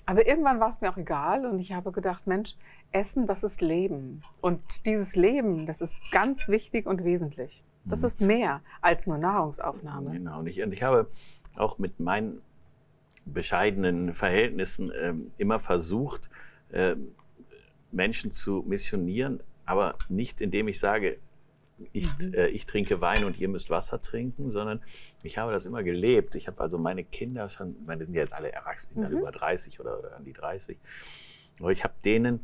Aber 0.07 0.27
irgendwann 0.27 0.59
war 0.61 0.69
es 0.69 0.81
mir 0.81 0.91
auch 0.91 0.97
egal 0.97 1.47
und 1.47 1.59
ich 1.61 1.73
habe 1.73 1.93
gedacht, 1.93 2.27
Mensch, 2.27 2.57
Essen, 2.91 3.27
das 3.27 3.45
ist 3.45 3.61
Leben. 3.61 4.21
Und 4.41 4.61
dieses 4.87 5.15
Leben, 5.17 5.67
das 5.67 5.81
ist 5.81 5.97
ganz 6.11 6.49
wichtig 6.49 6.87
und 6.87 7.05
wesentlich. 7.05 7.63
Das 7.85 8.01
Mhm. 8.03 8.07
ist 8.07 8.21
mehr 8.21 8.61
als 8.81 9.07
nur 9.07 9.19
Nahrungsaufnahme. 9.19 10.11
Genau. 10.13 10.41
Und 10.41 10.47
ich, 10.47 10.63
und 10.63 10.73
ich 10.73 10.83
habe 10.83 11.09
auch 11.57 11.79
mit 11.79 12.01
meinen 12.01 12.41
bescheidenen 13.25 14.15
Verhältnissen 14.15 14.91
ähm, 15.01 15.31
immer 15.39 15.59
versucht, 15.61 16.29
ähm, 16.73 17.15
Menschen 17.93 18.33
zu 18.33 18.65
missionieren, 18.67 19.41
aber 19.65 19.95
nicht 20.09 20.41
indem 20.41 20.69
ich 20.69 20.81
sage, 20.81 21.19
ich, 21.93 22.07
Mhm. 22.19 22.35
äh, 22.35 22.47
ich 22.49 22.67
trinke 22.67 23.01
Wein 23.01 23.25
und 23.25 23.39
ihr 23.39 23.49
müsst 23.49 23.71
Wasser 23.71 24.01
trinken, 24.03 24.51
sondern 24.51 24.81
ich 25.23 25.39
habe 25.39 25.53
das 25.53 25.65
immer 25.67 25.83
gelebt. 25.83 26.35
Ich 26.35 26.47
habe 26.47 26.61
also 26.61 26.79
meine 26.79 27.05
Kinder 27.05 27.49
schon, 27.49 27.77
ich 27.81 27.87
meine, 27.87 28.01
die 28.01 28.05
sind 28.07 28.15
jetzt 28.15 28.33
alle 28.33 28.53
erwachsen, 28.53 28.95
sind 28.95 29.05
alle 29.05 29.15
Mhm. 29.17 29.21
über 29.23 29.33
30 29.33 29.81
oder, 29.81 29.99
oder 29.99 30.17
an 30.17 30.25
die 30.25 30.33
30. 30.33 30.79
Aber 31.61 31.71
ich 31.73 31.85
habe 31.85 31.95
denen 32.05 32.41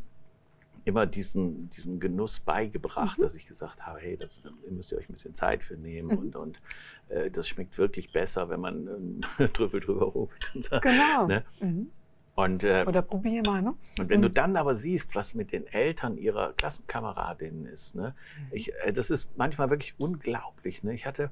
immer 0.85 1.04
diesen, 1.07 1.68
diesen 1.71 2.00
Genuss 2.00 2.40
beigebracht, 2.40 3.18
Mhm. 3.18 3.23
dass 3.23 3.35
ich 3.35 3.47
gesagt 3.47 3.85
habe, 3.87 3.99
hey, 4.00 4.16
das, 4.16 4.40
da 4.42 4.50
müsst 4.71 4.90
ihr 4.92 4.99
euch 4.99 5.09
ein 5.09 5.12
bisschen 5.12 5.35
Zeit 5.35 5.62
für 5.62 5.76
nehmen 5.76 6.09
Mhm. 6.09 6.18
und, 6.18 6.37
und 6.37 6.61
äh, 7.09 7.30
das 7.30 7.47
schmeckt 7.49 7.76
wirklich 7.76 8.11
besser, 8.12 8.49
wenn 8.49 8.61
man 8.61 8.87
ähm, 9.38 9.52
Trüffel 9.52 9.80
drüber 9.80 10.07
ruft. 10.07 10.50
Und. 10.54 10.71
Genau. 10.83 11.26
Ne? 11.26 11.45
Mhm. 11.61 11.90
Und, 12.38 12.62
äh, 12.62 12.85
Oder 12.87 13.02
probier 13.02 13.42
mal, 13.42 13.62
ne? 13.62 13.75
und 13.99 14.09
wenn 14.11 14.23
du 14.23 14.28
Mhm. 14.28 14.35
dann 14.35 14.57
aber 14.57 14.76
siehst, 14.76 15.14
was 15.16 15.35
mit 15.35 15.50
den 15.50 15.66
Eltern 15.66 16.16
ihrer 16.16 16.52
Klassenkameradinnen 16.52 17.66
ist, 17.66 17.97
ne? 17.97 18.14
ich, 18.52 18.73
äh, 18.85 18.92
das 18.92 19.11
ist 19.11 19.37
manchmal 19.37 19.71
wirklich 19.71 19.95
unglaublich. 19.99 20.85
Ne? 20.85 20.95
Ich 20.95 21.04
hatte 21.04 21.30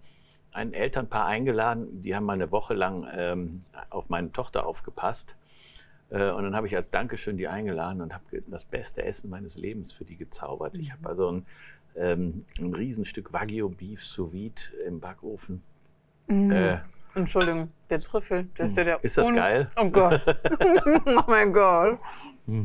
ein 0.52 0.72
Elternpaar 0.72 1.26
eingeladen, 1.26 2.02
die 2.02 2.16
haben 2.16 2.24
mal 2.24 2.32
eine 2.32 2.50
Woche 2.50 2.74
lang 2.74 3.06
ähm, 3.14 3.62
auf 3.90 4.08
meine 4.08 4.32
Tochter 4.32 4.66
aufgepasst. 4.66 5.36
Äh, 6.10 6.30
und 6.32 6.42
dann 6.42 6.56
habe 6.56 6.66
ich 6.66 6.74
als 6.74 6.90
Dankeschön 6.90 7.36
die 7.36 7.46
eingeladen 7.46 8.00
und 8.00 8.12
habe 8.12 8.24
das 8.48 8.64
beste 8.64 9.04
Essen 9.04 9.30
meines 9.30 9.56
Lebens 9.56 9.92
für 9.92 10.04
die 10.04 10.16
gezaubert. 10.16 10.74
Ich 10.74 10.88
Mhm. 10.88 10.92
habe 10.92 11.08
also 11.08 11.30
ein, 11.30 11.46
ähm, 11.94 12.44
ein 12.58 12.74
Riesenstück 12.74 13.32
Wagyu 13.32 13.68
Beef 13.68 14.02
sous 14.04 14.32
vide 14.32 14.60
im 14.86 14.98
Backofen. 14.98 15.62
Mhm. 16.28 16.50
Äh, 16.50 16.78
Entschuldigung, 17.14 17.70
der 17.88 18.00
Trüffel, 18.00 18.48
das 18.56 18.70
ist 18.72 18.76
ja 18.76 18.84
der. 18.84 19.04
Ist 19.04 19.16
das 19.16 19.32
geil? 19.32 19.70
Oh 19.76 19.88
Gott. 19.88 20.20
oh 21.06 21.22
mein 21.26 21.52
Gott. 21.52 21.98
mm, 22.46 22.62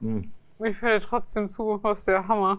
mm. 0.00 0.20
Ich 0.64 0.76
fällt 0.76 1.04
trotzdem 1.04 1.48
zu, 1.48 1.78
was 1.82 2.04
der 2.06 2.26
Hammer. 2.26 2.58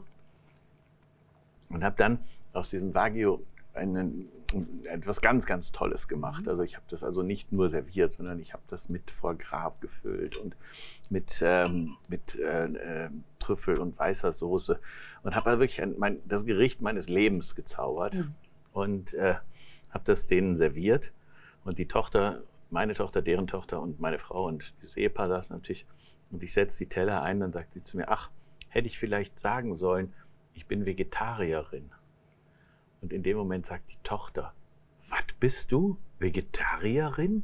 und 1.69 1.83
habe 1.83 1.95
dann 1.97 2.19
aus 2.53 2.69
diesem 2.69 2.93
Wagyu 2.95 3.39
einen, 3.73 4.29
etwas 4.85 5.21
ganz, 5.21 5.45
ganz 5.45 5.71
Tolles 5.71 6.07
gemacht. 6.07 6.47
Also 6.47 6.63
ich 6.63 6.75
habe 6.75 6.85
das 6.89 7.03
also 7.03 7.21
nicht 7.23 7.51
nur 7.51 7.69
serviert, 7.69 8.11
sondern 8.13 8.39
ich 8.39 8.53
habe 8.53 8.63
das 8.67 8.89
mit 8.89 9.11
Foie 9.11 9.35
Gras 9.35 9.73
gefüllt 9.81 10.37
und 10.37 10.55
mit, 11.09 11.39
ähm, 11.43 11.97
mit 12.07 12.35
äh, 12.35 12.65
äh, 12.65 13.09
Trüffel 13.39 13.79
und 13.79 13.97
weißer 13.99 14.31
Soße 14.33 14.79
und 15.23 15.35
habe 15.35 15.49
also 15.51 15.59
wirklich 15.59 15.81
ein, 15.81 15.95
mein, 15.99 16.19
das 16.25 16.45
Gericht 16.45 16.81
meines 16.81 17.07
Lebens 17.09 17.53
gezaubert 17.55 18.13
Mhm. 18.15 18.33
und 18.73 19.13
äh, 19.13 19.35
habe 19.91 20.03
das 20.05 20.27
denen 20.27 20.57
serviert 20.57 21.13
und 21.63 21.77
die 21.77 21.87
Tochter, 21.87 22.43
meine 22.69 22.93
Tochter, 22.93 23.21
deren 23.21 23.47
Tochter 23.47 23.81
und 23.81 23.99
meine 23.99 24.19
Frau 24.19 24.45
und 24.45 24.73
das 24.81 24.97
Ehepaar 24.97 25.27
saßen 25.27 25.55
natürlich 25.55 25.85
und 26.31 26.43
ich 26.43 26.53
setze 26.53 26.79
die 26.79 26.89
Teller 26.89 27.21
ein, 27.21 27.39
dann 27.39 27.51
sagt 27.51 27.73
sie 27.73 27.83
zu 27.83 27.97
mir, 27.97 28.09
ach, 28.09 28.29
hätte 28.69 28.87
ich 28.87 28.99
vielleicht 28.99 29.39
sagen 29.39 29.75
sollen, 29.75 30.13
ich 30.53 30.67
bin 30.67 30.85
Vegetarierin. 30.85 31.91
Und 33.01 33.13
in 33.13 33.23
dem 33.23 33.37
Moment 33.37 33.65
sagt 33.65 33.91
die 33.91 33.97
Tochter, 34.03 34.53
was 35.09 35.23
bist 35.39 35.71
du? 35.71 35.97
Vegetarierin? 36.19 37.43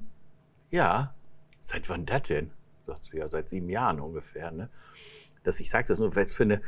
Ja. 0.70 1.16
Seit 1.62 1.90
wann 1.90 2.06
das 2.06 2.24
denn? 2.24 2.52
Sagt 2.86 3.06
sie, 3.06 3.18
ja, 3.18 3.28
seit 3.30 3.50
sieben 3.50 3.70
Jahren 3.70 4.00
ungefähr. 4.00 4.52
Ne? 4.52 4.70
Dass 5.44 5.60
ich 5.60 5.70
sage 5.70 5.88
das 5.88 6.00
nur, 6.00 6.16
was 6.16 6.34
für 6.34 6.44
eine 6.44 6.62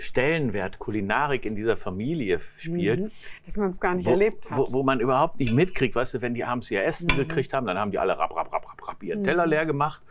Stellenwert 0.00 0.78
Kulinarik 0.78 1.44
in 1.44 1.54
dieser 1.54 1.76
Familie 1.76 2.40
spielt. 2.58 3.00
Mhm. 3.00 3.10
Dass 3.46 3.56
man 3.56 3.70
es 3.70 3.80
gar 3.80 3.94
nicht 3.94 4.06
Wo, 4.06 4.10
erlebt 4.10 4.50
hat. 4.50 4.58
wo, 4.58 4.72
wo 4.72 4.82
man 4.82 5.00
überhaupt 5.00 5.38
nicht 5.38 5.52
mitkriegt, 5.52 5.94
weißt 5.94 6.14
du, 6.14 6.22
wenn 6.22 6.34
die 6.34 6.44
abends 6.44 6.70
ihr 6.70 6.82
Essen 6.84 7.08
Mhm. 7.12 7.18
gekriegt 7.18 7.52
haben, 7.52 7.66
dann 7.66 7.78
haben 7.78 7.90
die 7.90 7.98
alle 7.98 8.18
rap, 8.18 8.34
rap, 8.36 8.52
rap, 8.52 8.66
rap, 8.70 8.88
rap 8.88 9.02
ihren 9.02 9.20
Mhm. 9.20 9.24
Teller 9.24 9.46
leer 9.46 9.66
gemacht. 9.66 10.02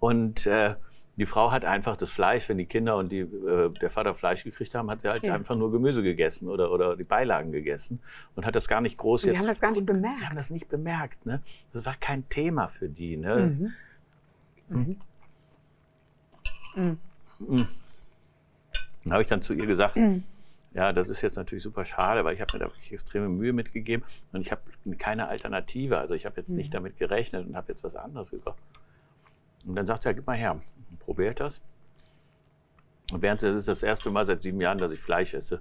Und 0.00 0.46
äh, 0.46 0.74
die 1.16 1.26
Frau 1.26 1.52
hat 1.52 1.64
einfach 1.64 1.96
das 1.96 2.10
Fleisch, 2.10 2.48
wenn 2.48 2.58
die 2.58 2.66
Kinder 2.66 2.96
und 2.96 3.12
die, 3.12 3.20
äh, 3.20 3.70
der 3.70 3.88
Vater 3.90 4.14
Fleisch 4.14 4.42
gekriegt 4.42 4.74
haben, 4.74 4.90
hat 4.90 5.02
sie 5.02 5.08
halt 5.08 5.22
Ja. 5.22 5.34
einfach 5.34 5.54
nur 5.54 5.70
Gemüse 5.70 6.02
gegessen 6.02 6.48
oder, 6.48 6.72
oder 6.72 6.96
die 6.96 7.04
Beilagen 7.04 7.52
gegessen 7.52 8.00
und 8.34 8.44
hat 8.46 8.56
das 8.56 8.66
gar 8.66 8.80
nicht 8.80 8.98
groß 8.98 9.22
Und 9.22 9.28
die 9.28 9.32
jetzt. 9.34 9.40
haben 9.42 9.46
das 9.46 9.60
gar 9.60 9.70
nicht 9.70 9.86
bemerkt. 9.86 10.20
Die 10.20 10.26
haben 10.26 10.36
das 10.36 10.50
nicht 10.50 10.68
bemerkt. 10.68 11.24
Ne? 11.24 11.40
Das 11.72 11.86
war 11.86 11.94
kein 12.00 12.28
Thema 12.28 12.66
für 12.66 12.88
die. 12.88 13.16
Ne? 13.16 13.72
Mhm. 14.68 14.96
Mhm. 16.76 16.98
Mhm. 17.38 17.68
Dann 19.04 19.12
habe 19.12 19.22
ich 19.22 19.28
dann 19.28 19.42
zu 19.42 19.52
ihr 19.54 19.66
gesagt, 19.66 19.96
Mhm. 19.96 20.24
ja, 20.72 20.92
das 20.92 21.08
ist 21.08 21.20
jetzt 21.22 21.36
natürlich 21.36 21.62
super 21.62 21.84
schade, 21.84 22.24
weil 22.24 22.34
ich 22.34 22.40
habe 22.40 22.52
mir 22.54 22.64
da 22.64 22.66
wirklich 22.70 22.92
extreme 22.92 23.28
Mühe 23.28 23.52
mitgegeben 23.52 24.04
und 24.32 24.40
ich 24.40 24.50
habe 24.50 24.62
keine 24.98 25.28
Alternative. 25.28 25.98
Also 25.98 26.14
ich 26.14 26.26
habe 26.26 26.40
jetzt 26.40 26.50
nicht 26.50 26.68
Mhm. 26.70 26.74
damit 26.74 26.98
gerechnet 26.98 27.46
und 27.46 27.56
habe 27.56 27.72
jetzt 27.72 27.84
was 27.84 27.94
anderes 27.96 28.30
gekocht. 28.30 28.58
Und 29.66 29.76
dann 29.76 29.86
sagt 29.86 30.02
sie, 30.02 30.08
ja, 30.08 30.12
gib 30.14 30.26
mal 30.26 30.36
her, 30.36 30.60
probiert 31.00 31.40
das. 31.40 31.60
Und 33.12 33.22
während 33.22 33.42
das 33.42 33.54
ist 33.54 33.68
das 33.68 33.82
erste 33.82 34.10
Mal 34.10 34.26
seit 34.26 34.42
sieben 34.42 34.60
Jahren, 34.60 34.78
dass 34.78 34.90
ich 34.90 35.00
Fleisch 35.00 35.34
esse. 35.34 35.60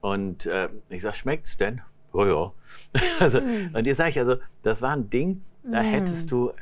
Und 0.00 0.46
äh, 0.46 0.68
ich 0.88 1.02
sage, 1.02 1.16
schmeckt's 1.16 1.56
denn? 1.56 1.80
Oh 2.12 2.24
ja. 2.26 2.52
also, 3.20 3.40
Mhm. 3.40 3.70
Und 3.74 3.86
jetzt 3.86 3.96
sage 3.98 4.10
ich 4.10 4.18
also, 4.18 4.36
das 4.62 4.82
war 4.82 4.92
ein 4.94 5.08
Ding, 5.10 5.42
da 5.62 5.82
Mhm. 5.82 5.86
hättest 5.86 6.30
du 6.30 6.52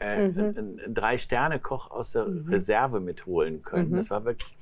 äh, 0.00 0.28
Mhm. 0.28 0.38
einen, 0.38 0.80
einen 0.80 0.94
Drei-Sterne-Koch 0.94 1.90
aus 1.90 2.12
der 2.12 2.26
Mhm. 2.26 2.48
Reserve 2.48 3.00
mitholen 3.00 3.62
können. 3.62 3.90
Mhm. 3.90 3.96
Das 3.96 4.10
war 4.10 4.24
wirklich 4.24 4.54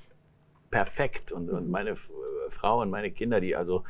perfekt. 0.73 1.31
Und, 1.31 1.49
und 1.51 1.67
Mhm. 1.67 1.71
meine 1.71 1.91
F- 1.91 2.11
Frau 2.49 2.81
und 2.83 2.91
meine 2.91 3.13
Kinder, 3.13 3.41
die 3.41 3.55
also 3.55 3.85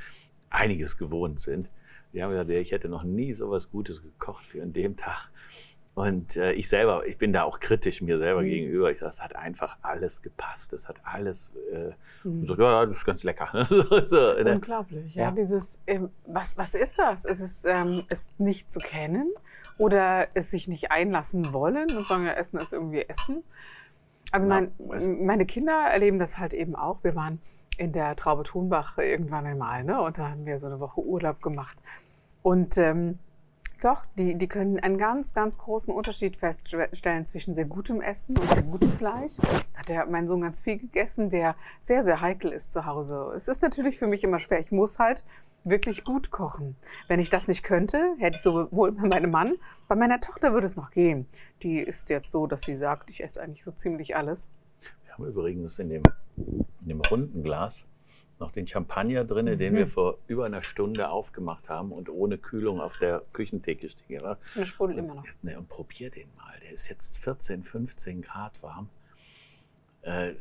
einiges 0.51 0.99
gewohnt 0.99 1.41
sind, 1.41 1.71
die 2.13 2.23
haben 2.23 2.31
gesagt, 2.31 2.51
ich 2.51 2.73
hätte 2.73 2.91
noch 2.91 3.05
nie 3.05 3.33
so 3.33 3.51
was 3.51 3.71
Gutes 3.71 4.03
gekocht 4.03 4.53
wie 4.53 4.61
an 4.61 4.75
dem 4.75 4.99
Tag. 4.99 5.31
Und 5.95 6.37
äh, 6.37 6.53
ich 6.53 6.69
selber, 6.71 7.07
ich 7.07 7.19
bin 7.19 7.35
da 7.35 7.43
auch 7.43 7.61
kritisch 7.61 8.01
mir 8.01 8.19
selber 8.19 8.41
Mhm. 8.43 8.47
gegenüber. 8.47 8.91
Ich 8.91 8.99
sage, 8.99 9.11
es 9.11 9.23
hat 9.23 9.37
einfach 9.37 9.77
alles 9.83 10.23
gepasst. 10.23 10.73
Es 10.73 10.89
hat 10.89 10.97
alles. 11.05 11.53
Äh, 11.71 11.93
Mhm. 12.25 12.47
so, 12.47 12.55
ja, 12.57 12.87
das 12.87 12.97
ist 12.97 13.05
ganz 13.05 13.23
lecker. 13.25 13.51
so, 13.69 13.83
so, 14.07 14.17
ne? 14.43 14.55
Unglaublich, 14.55 15.15
ja. 15.15 15.25
Ja. 15.25 15.31
Dieses, 15.33 15.81
ähm, 15.87 16.11
was, 16.27 16.57
was 16.57 16.75
ist 16.75 16.99
das? 16.99 17.25
Ist 17.27 17.41
es 17.41 17.65
ähm, 17.67 18.05
es 18.09 18.31
nicht 18.39 18.71
zu 18.71 18.79
kennen 18.81 19.31
oder 19.79 20.29
es 20.35 20.51
sich 20.51 20.67
nicht 20.69 20.91
einlassen 20.91 21.53
wollen 21.53 21.95
und 21.97 22.07
sagen, 22.07 22.27
Essen 22.27 22.59
ist 22.59 22.73
irgendwie 22.73 23.03
Essen? 23.03 23.43
Also 24.33 24.49
mein, 24.49 24.73
meine 25.25 25.47
Kinder 25.47 25.89
erleben 25.93 26.19
das 26.19 26.39
halt 26.39 26.55
eben 26.55 26.75
auch. 26.75 27.05
Wir 27.05 27.15
waren 27.15 27.41
in 27.77 27.93
der 27.93 28.17
Traube 28.17 28.43
Thunbach 28.43 28.99
irgendwann 28.99 29.47
einmal, 29.47 29.85
ne? 29.85 30.01
Und 30.01 30.19
da 30.19 30.31
haben 30.31 30.47
wir 30.47 30.59
so 30.59 30.67
eine 30.67 30.81
Woche 30.81 31.01
Urlaub 31.01 31.43
gemacht. 31.43 31.83
Und 32.43 32.77
ähm, 32.79 33.19
doch, 33.83 34.05
die, 34.17 34.37
die 34.37 34.49
können 34.49 34.79
einen 34.79 34.97
ganz, 34.97 35.35
ganz 35.35 35.59
großen 35.59 35.93
Unterschied 35.93 36.37
feststellen 36.37 37.27
zwischen 37.27 37.53
sehr 37.53 37.65
gutem 37.65 38.01
Essen 38.01 38.39
und 38.39 38.49
sehr 38.49 38.63
gutem 38.63 38.93
Fleisch. 38.93 39.37
Da 39.39 39.79
hat 39.79 39.89
der, 39.89 40.07
mein 40.07 40.29
Sohn 40.29 40.41
ganz 40.41 40.63
viel 40.63 40.79
gegessen, 40.79 41.31
der 41.31 41.57
sehr, 41.81 42.03
sehr 42.03 42.21
heikel 42.21 42.53
ist 42.53 42.73
zu 42.73 42.87
Hause. 42.87 43.33
Es 43.35 43.49
ist 43.49 43.63
natürlich 43.63 43.99
für 43.99 44.07
mich 44.07 44.23
immer 44.25 44.39
schwer. 44.39 44.61
Ich 44.61 44.71
muss 44.71 44.99
halt 44.99 45.25
wirklich 45.65 46.05
gut 46.05 46.31
kochen. 46.31 46.77
Wenn 47.09 47.21
ich 47.21 47.31
das 47.31 47.49
nicht 47.49 47.63
könnte, 47.63 48.15
hätte 48.19 48.37
ich 48.37 48.43
sowohl 48.43 48.93
bei 48.93 49.09
meinem 49.09 49.31
Mann, 49.31 49.55
bei 49.89 49.95
meiner 49.95 50.21
Tochter 50.21 50.53
würde 50.53 50.67
es 50.67 50.77
noch 50.77 50.91
gehen. 50.91 51.27
Die 51.63 51.79
ist 51.79 52.09
jetzt 52.09 52.31
so, 52.31 52.47
dass 52.47 52.63
sie 52.63 52.77
sagt, 52.77 53.11
ich 53.11 53.23
esse 53.23 53.41
eigentlich 53.43 53.65
so 53.65 53.71
ziemlich 53.73 54.17
alles. 54.17 54.49
Wir 55.05 55.13
haben 55.15 55.27
übrigens 55.27 55.79
in 55.79 55.89
dem, 55.91 56.03
in 56.37 56.65
dem 56.89 57.01
runden 57.03 57.43
Glas 57.43 57.87
noch 58.41 58.51
den 58.51 58.67
Champagner 58.67 59.25
drin, 59.25 59.47
den 59.47 59.73
Mhm. 59.75 59.77
wir 59.77 59.87
vor 59.87 60.19
über 60.27 60.47
einer 60.47 60.63
Stunde 60.63 61.11
aufgemacht 61.11 61.69
haben 61.69 61.93
und 61.93 62.09
ohne 62.09 62.39
Kühlung 62.39 62.81
auf 62.81 62.99
der 62.99 63.23
Küchentheke 63.33 63.89
stehen. 63.89 64.23
Ja, 64.25 64.37
Der 64.57 64.65
sprudelt 64.67 64.99
immer 64.99 65.15
noch. 65.15 65.25
Ne, 65.43 65.57
und 65.59 65.69
probier 65.69 66.11
den 66.11 66.29
mal. 66.37 66.53
Der 66.61 66.73
ist 66.73 66.89
jetzt 66.89 67.19
14, 67.19 67.63
15 67.63 68.21
Grad 68.23 68.61
warm. 68.63 68.89
Äh, 70.03 70.33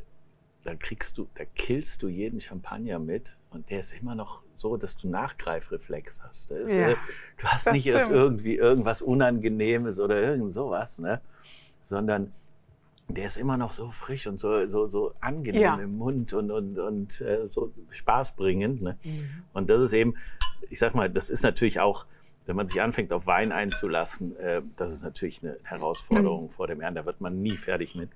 da 0.63 0.73
kriegst 0.75 1.17
du, 1.17 1.27
da 1.35 1.43
killst 1.45 2.01
du 2.01 2.07
jeden 2.07 2.41
Champagner 2.41 2.97
mit 2.97 3.31
und 3.51 3.69
der 3.69 3.81
ist 3.81 3.93
immer 3.93 4.15
noch 4.15 4.41
so, 4.61 4.77
dass 4.77 4.95
du 4.95 5.09
Nachgreifreflex 5.09 6.21
hast. 6.23 6.51
Ist, 6.51 6.71
Ja, 6.73 6.89
du 7.37 7.47
hast 7.47 7.71
nicht 7.71 7.89
stimmt. 7.89 8.09
irgendwie 8.09 8.55
irgendwas 8.55 9.01
Unangenehmes 9.01 9.99
oder 9.99 10.21
irgend 10.21 10.53
sowas, 10.53 10.99
ne? 10.99 11.19
sondern 11.85 12.31
der 13.09 13.27
ist 13.27 13.35
immer 13.37 13.57
noch 13.57 13.73
so 13.73 13.91
frisch 13.91 14.27
und 14.27 14.39
so, 14.39 14.65
so, 14.67 14.87
so 14.87 15.13
angenehm 15.19 15.61
Ja. 15.61 15.75
im 15.75 15.97
Mund 15.97 16.31
und, 16.33 16.49
und, 16.49 16.79
und 16.79 17.19
äh, 17.19 17.47
so 17.47 17.73
spaßbringend. 17.89 18.81
Ne? 18.81 18.97
Mhm. 19.03 19.43
Und 19.51 19.69
das 19.69 19.81
ist 19.81 19.91
eben, 19.93 20.15
ich 20.69 20.79
sag 20.79 20.95
mal, 20.95 21.09
das 21.09 21.29
ist 21.29 21.43
natürlich 21.43 21.81
auch, 21.81 22.05
wenn 22.45 22.55
man 22.55 22.69
sich 22.69 22.81
anfängt, 22.81 23.11
auf 23.11 23.27
Wein 23.27 23.51
einzulassen, 23.51 24.37
äh, 24.37 24.61
das 24.77 24.93
ist 24.93 25.03
natürlich 25.03 25.43
eine 25.43 25.57
Herausforderung 25.63 26.49
vor 26.51 26.67
dem 26.67 26.79
Herrn. 26.79 26.95
Da 26.95 27.05
wird 27.05 27.19
man 27.19 27.41
nie 27.41 27.57
fertig 27.57 27.95
mit. 27.95 28.09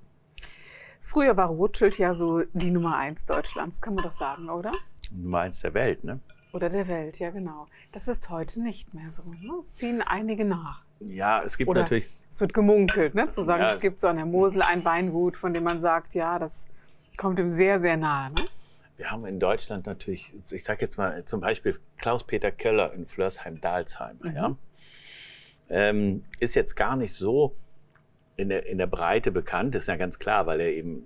Früher 1.02 1.36
war 1.38 1.50
Rothschild 1.50 1.98
ja 2.00 2.14
so 2.14 2.42
die 2.54 2.72
Nummer 2.72 2.98
eins 2.98 3.26
Deutschlands, 3.26 3.82
kann 3.82 3.96
man 3.96 4.04
doch 4.06 4.12
sagen, 4.12 4.50
oder? 4.50 4.72
Nummer 5.12 5.42
eins 5.42 5.60
der 5.62 5.74
Welt, 5.74 6.04
ne? 6.04 6.20
Oder 6.56 6.70
der 6.70 6.88
Welt, 6.88 7.20
ja 7.20 7.32
genau. 7.32 7.68
Das 7.92 8.08
ist 8.08 8.30
heute 8.30 8.62
nicht 8.62 8.94
mehr 8.94 9.12
so. 9.12 9.24
Ne? 9.24 9.56
Es 9.60 9.76
ziehen 9.76 10.02
einige 10.02 10.46
nach. 10.46 10.84
Ja, 11.02 11.44
es 11.44 11.58
gibt 11.58 11.70
Oder- 11.70 11.82
natürlich, 11.82 12.08
Es 12.32 12.40
wird 12.40 12.54
gemunkelt, 12.54 13.14
ne? 13.14 13.28
zu 13.28 13.44
sagen, 13.44 13.64
Ja, 13.64 13.74
es 13.74 13.82
gibt 13.82 14.00
so 14.00 14.08
an 14.08 14.16
der 14.16 14.26
Mosel 14.26 14.62
ein 14.62 14.86
Weingut, 14.86 15.36
von 15.36 15.54
dem 15.54 15.64
man 15.66 15.82
sagt, 15.82 16.14
ja, 16.16 16.40
das 16.40 16.70
kommt 17.18 17.40
ihm 17.40 17.52
sehr, 17.52 17.80
sehr 17.80 17.98
nahe. 17.98 18.32
Ne? 18.32 18.42
wir 18.98 19.12
haben 19.12 19.26
in 19.26 19.42
Deutschland 19.42 19.86
natürlich, 19.86 20.34
ich 20.50 20.64
sage 20.64 20.80
jetzt 20.82 20.98
mal 20.98 21.26
zum 21.26 21.42
Beispiel 21.42 21.78
Klaus-Peter 21.98 22.54
Köller 22.54 22.94
in 22.94 23.06
Flörsheim-Dalsheim. 23.06 24.20
Mhm. 24.24 24.36
Ja? 24.36 24.56
Ähm, 25.68 26.24
ist 26.40 26.56
jetzt 26.56 26.76
gar 26.76 26.96
nicht 26.96 27.14
so 27.14 27.54
in 28.38 28.48
der, 28.48 28.66
in 28.66 28.78
der 28.78 28.88
Breite 28.88 29.34
bekannt, 29.34 29.76
ist 29.76 29.90
ja 29.90 29.98
ganz 29.98 30.20
klar, 30.20 30.46
weil 30.46 30.62
er 30.62 30.72
eben 30.72 31.06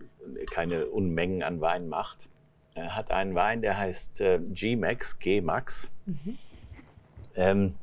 keine 0.51 0.85
Unmengen 0.85 1.41
an 1.41 1.59
Wein 1.61 1.89
macht, 1.89 2.28
äh, 2.75 2.81
hat 2.81 3.11
einen 3.11 3.35
Wein, 3.35 3.61
der 3.61 3.77
heißt 3.77 4.21
äh, 4.21 4.39
G-Max, 4.39 5.19
G-Max. 5.19 5.89
Mhm. 6.05 6.37
Ähm, 7.35 7.75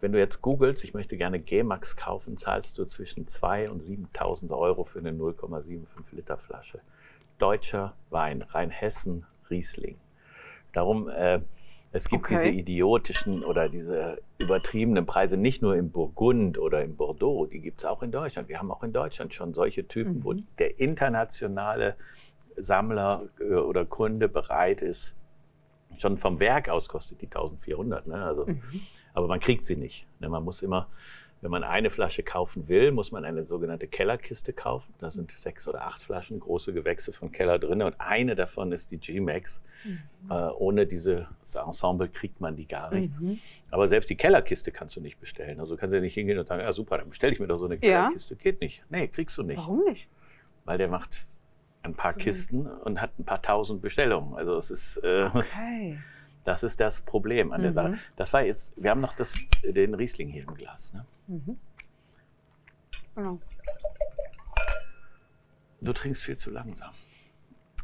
wenn 0.00 0.12
du 0.12 0.18
jetzt 0.18 0.42
googelst, 0.42 0.84
ich 0.84 0.94
möchte 0.94 1.16
gerne 1.16 1.40
G-Max 1.40 1.96
kaufen, 1.96 2.36
zahlst 2.36 2.78
du 2.78 2.84
zwischen 2.84 3.26
2.000 3.26 3.68
und 3.68 3.82
7.000 3.82 4.56
Euro 4.56 4.84
für 4.84 5.00
eine 5.00 5.10
0,75 5.10 5.86
Liter 6.12 6.38
Flasche. 6.38 6.80
Deutscher 7.38 7.94
Wein, 8.10 8.42
Rheinhessen, 8.42 9.26
Riesling. 9.50 9.96
Darum, 10.72 11.08
äh, 11.08 11.40
es 11.90 12.08
gibt 12.08 12.24
okay. 12.24 12.34
diese 12.36 12.48
idiotischen 12.48 13.42
oder 13.42 13.68
diese 13.68 14.20
übertriebenen 14.38 15.06
Preise 15.06 15.36
nicht 15.36 15.62
nur 15.62 15.74
im 15.74 15.90
Burgund 15.90 16.58
oder 16.58 16.84
im 16.84 16.96
Bordeaux, 16.96 17.46
die 17.46 17.60
gibt 17.60 17.80
es 17.80 17.84
auch 17.86 18.02
in 18.02 18.12
Deutschland. 18.12 18.48
Wir 18.48 18.58
haben 18.58 18.70
auch 18.70 18.82
in 18.82 18.92
Deutschland 18.92 19.32
schon 19.32 19.54
solche 19.54 19.88
Typen, 19.88 20.18
mhm. 20.18 20.24
wo 20.24 20.34
der 20.58 20.78
internationale 20.78 21.96
Sammler 22.58 23.28
äh, 23.40 23.54
oder 23.54 23.84
Kunde 23.84 24.28
bereit 24.28 24.82
ist, 24.82 25.14
schon 25.98 26.18
vom 26.18 26.38
Werk 26.40 26.68
aus 26.68 26.88
kostet 26.88 27.20
die 27.20 27.26
1400. 27.26 28.06
Ne? 28.06 28.24
Also, 28.24 28.46
mhm. 28.46 28.62
Aber 29.14 29.26
man 29.26 29.40
kriegt 29.40 29.64
sie 29.64 29.76
nicht. 29.76 30.06
Ne? 30.20 30.28
Man 30.28 30.44
muss 30.44 30.62
immer 30.62 30.88
wenn 31.40 31.50
man 31.50 31.62
eine 31.62 31.90
Flasche 31.90 32.22
kaufen 32.22 32.68
will, 32.68 32.90
muss 32.90 33.12
man 33.12 33.24
eine 33.24 33.44
sogenannte 33.44 33.86
Kellerkiste 33.86 34.52
kaufen. 34.52 34.92
Da 34.98 35.10
sind 35.10 35.30
sechs 35.30 35.68
oder 35.68 35.82
acht 35.82 36.02
Flaschen, 36.02 36.40
große 36.40 36.72
Gewächse 36.72 37.12
von 37.12 37.30
Keller 37.30 37.58
drin. 37.58 37.82
Und 37.82 37.94
eine 38.00 38.34
davon 38.34 38.72
ist 38.72 38.90
die 38.90 38.98
G-Max. 38.98 39.62
Mhm. 39.84 40.00
Äh, 40.30 40.34
ohne 40.34 40.86
dieses 40.86 41.26
Ensemble 41.54 42.08
kriegt 42.08 42.40
man 42.40 42.56
die 42.56 42.66
gar 42.66 42.92
nicht. 42.92 43.18
Mhm. 43.20 43.38
Aber 43.70 43.88
selbst 43.88 44.10
die 44.10 44.16
Kellerkiste 44.16 44.72
kannst 44.72 44.96
du 44.96 45.00
nicht 45.00 45.20
bestellen. 45.20 45.60
Also 45.60 45.76
kannst 45.76 45.92
du 45.92 45.96
ja 45.96 46.02
nicht 46.02 46.14
hingehen 46.14 46.38
und 46.38 46.48
sagen, 46.48 46.62
ja 46.62 46.72
super, 46.72 46.98
dann 46.98 47.08
bestelle 47.08 47.32
ich 47.32 47.38
mir 47.38 47.46
doch 47.46 47.58
so 47.58 47.66
eine 47.66 47.78
Kellerkiste. 47.78 48.34
Ja. 48.34 48.40
Geht 48.40 48.60
nicht. 48.60 48.82
Nee, 48.88 49.06
kriegst 49.06 49.38
du 49.38 49.44
nicht. 49.44 49.58
Warum 49.58 49.84
nicht? 49.84 50.08
Weil 50.64 50.78
der 50.78 50.88
macht 50.88 51.26
ein 51.82 51.94
paar 51.94 52.12
so 52.12 52.20
Kisten 52.20 52.66
und 52.66 53.00
hat 53.00 53.18
ein 53.18 53.24
paar 53.24 53.42
tausend 53.42 53.82
Bestellungen. 53.82 54.34
Also 54.34 54.56
es 54.56 54.70
ist... 54.70 54.96
Äh, 54.98 55.30
okay. 55.32 55.98
Das 56.44 56.62
ist 56.62 56.80
das 56.80 57.02
Problem 57.02 57.52
an 57.52 57.60
der 57.60 57.72
mhm. 57.72 57.74
Sache. 57.74 57.98
Das 58.16 58.32
war 58.32 58.42
jetzt, 58.42 58.72
wir 58.76 58.90
haben 58.90 59.02
noch 59.02 59.14
das, 59.14 59.34
den 59.64 59.92
Riesling 59.92 60.30
hier 60.30 60.44
im 60.44 60.54
Glas. 60.54 60.94
Ne? 60.94 61.04
Mhm. 61.26 61.58
Genau. 63.14 63.38
Du 65.82 65.92
trinkst 65.92 66.22
viel 66.22 66.38
zu 66.38 66.50
langsam. 66.50 66.94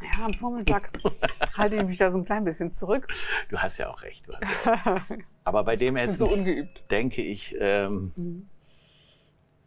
Ja, 0.00 0.24
am 0.24 0.32
Vormittag 0.32 0.92
halte 1.58 1.76
ich 1.76 1.84
mich 1.84 1.98
da 1.98 2.10
so 2.10 2.18
ein 2.18 2.24
klein 2.24 2.44
bisschen 2.44 2.72
zurück. 2.72 3.06
Du 3.50 3.58
hast 3.58 3.76
ja 3.76 3.90
auch 3.90 4.00
recht. 4.00 4.26
Ja 4.28 4.38
auch. 4.86 5.00
Aber 5.44 5.64
bei 5.64 5.76
dem 5.76 5.96
Essen 5.96 6.24
so 6.24 6.32
ungeübt. 6.32 6.90
denke 6.90 7.20
ich. 7.20 7.54
Ähm, 7.58 8.12
mhm. 8.16 8.48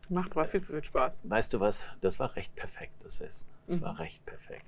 Macht 0.10 0.32
aber 0.32 0.46
viel 0.46 0.62
zu 0.62 0.74
viel 0.74 0.84
Spaß. 0.84 1.22
Weißt 1.24 1.54
du 1.54 1.60
was? 1.60 1.88
Das 2.02 2.20
war 2.20 2.36
recht 2.36 2.56
perfekt, 2.56 2.94
das 3.04 3.20
Essen. 3.20 3.48
Das 3.68 3.78
mhm. 3.78 3.82
war 3.82 4.00
recht 4.00 4.26
perfekt. 4.26 4.66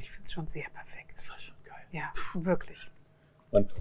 Ich 0.00 0.10
finde 0.10 0.26
es 0.26 0.32
schon 0.32 0.46
sehr 0.46 0.68
perfekt. 0.70 1.14
Das 1.16 1.30
war 1.30 1.38
schon 1.38 1.54
geil. 1.64 1.84
Ja, 1.92 2.12
wirklich. 2.34 2.90
Und 3.50 3.72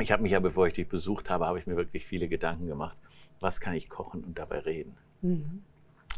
ich 0.00 0.10
habe 0.12 0.22
mich 0.22 0.32
ja, 0.32 0.40
bevor 0.40 0.66
ich 0.66 0.74
dich 0.74 0.88
besucht 0.88 1.30
habe, 1.30 1.46
habe 1.46 1.58
ich 1.58 1.66
mir 1.66 1.76
wirklich 1.76 2.06
viele 2.06 2.28
Gedanken 2.28 2.66
gemacht, 2.66 2.98
was 3.40 3.60
kann 3.60 3.74
ich 3.74 3.88
kochen 3.88 4.24
und 4.24 4.38
dabei 4.38 4.60
reden. 4.60 4.96
Mhm. 5.22 5.62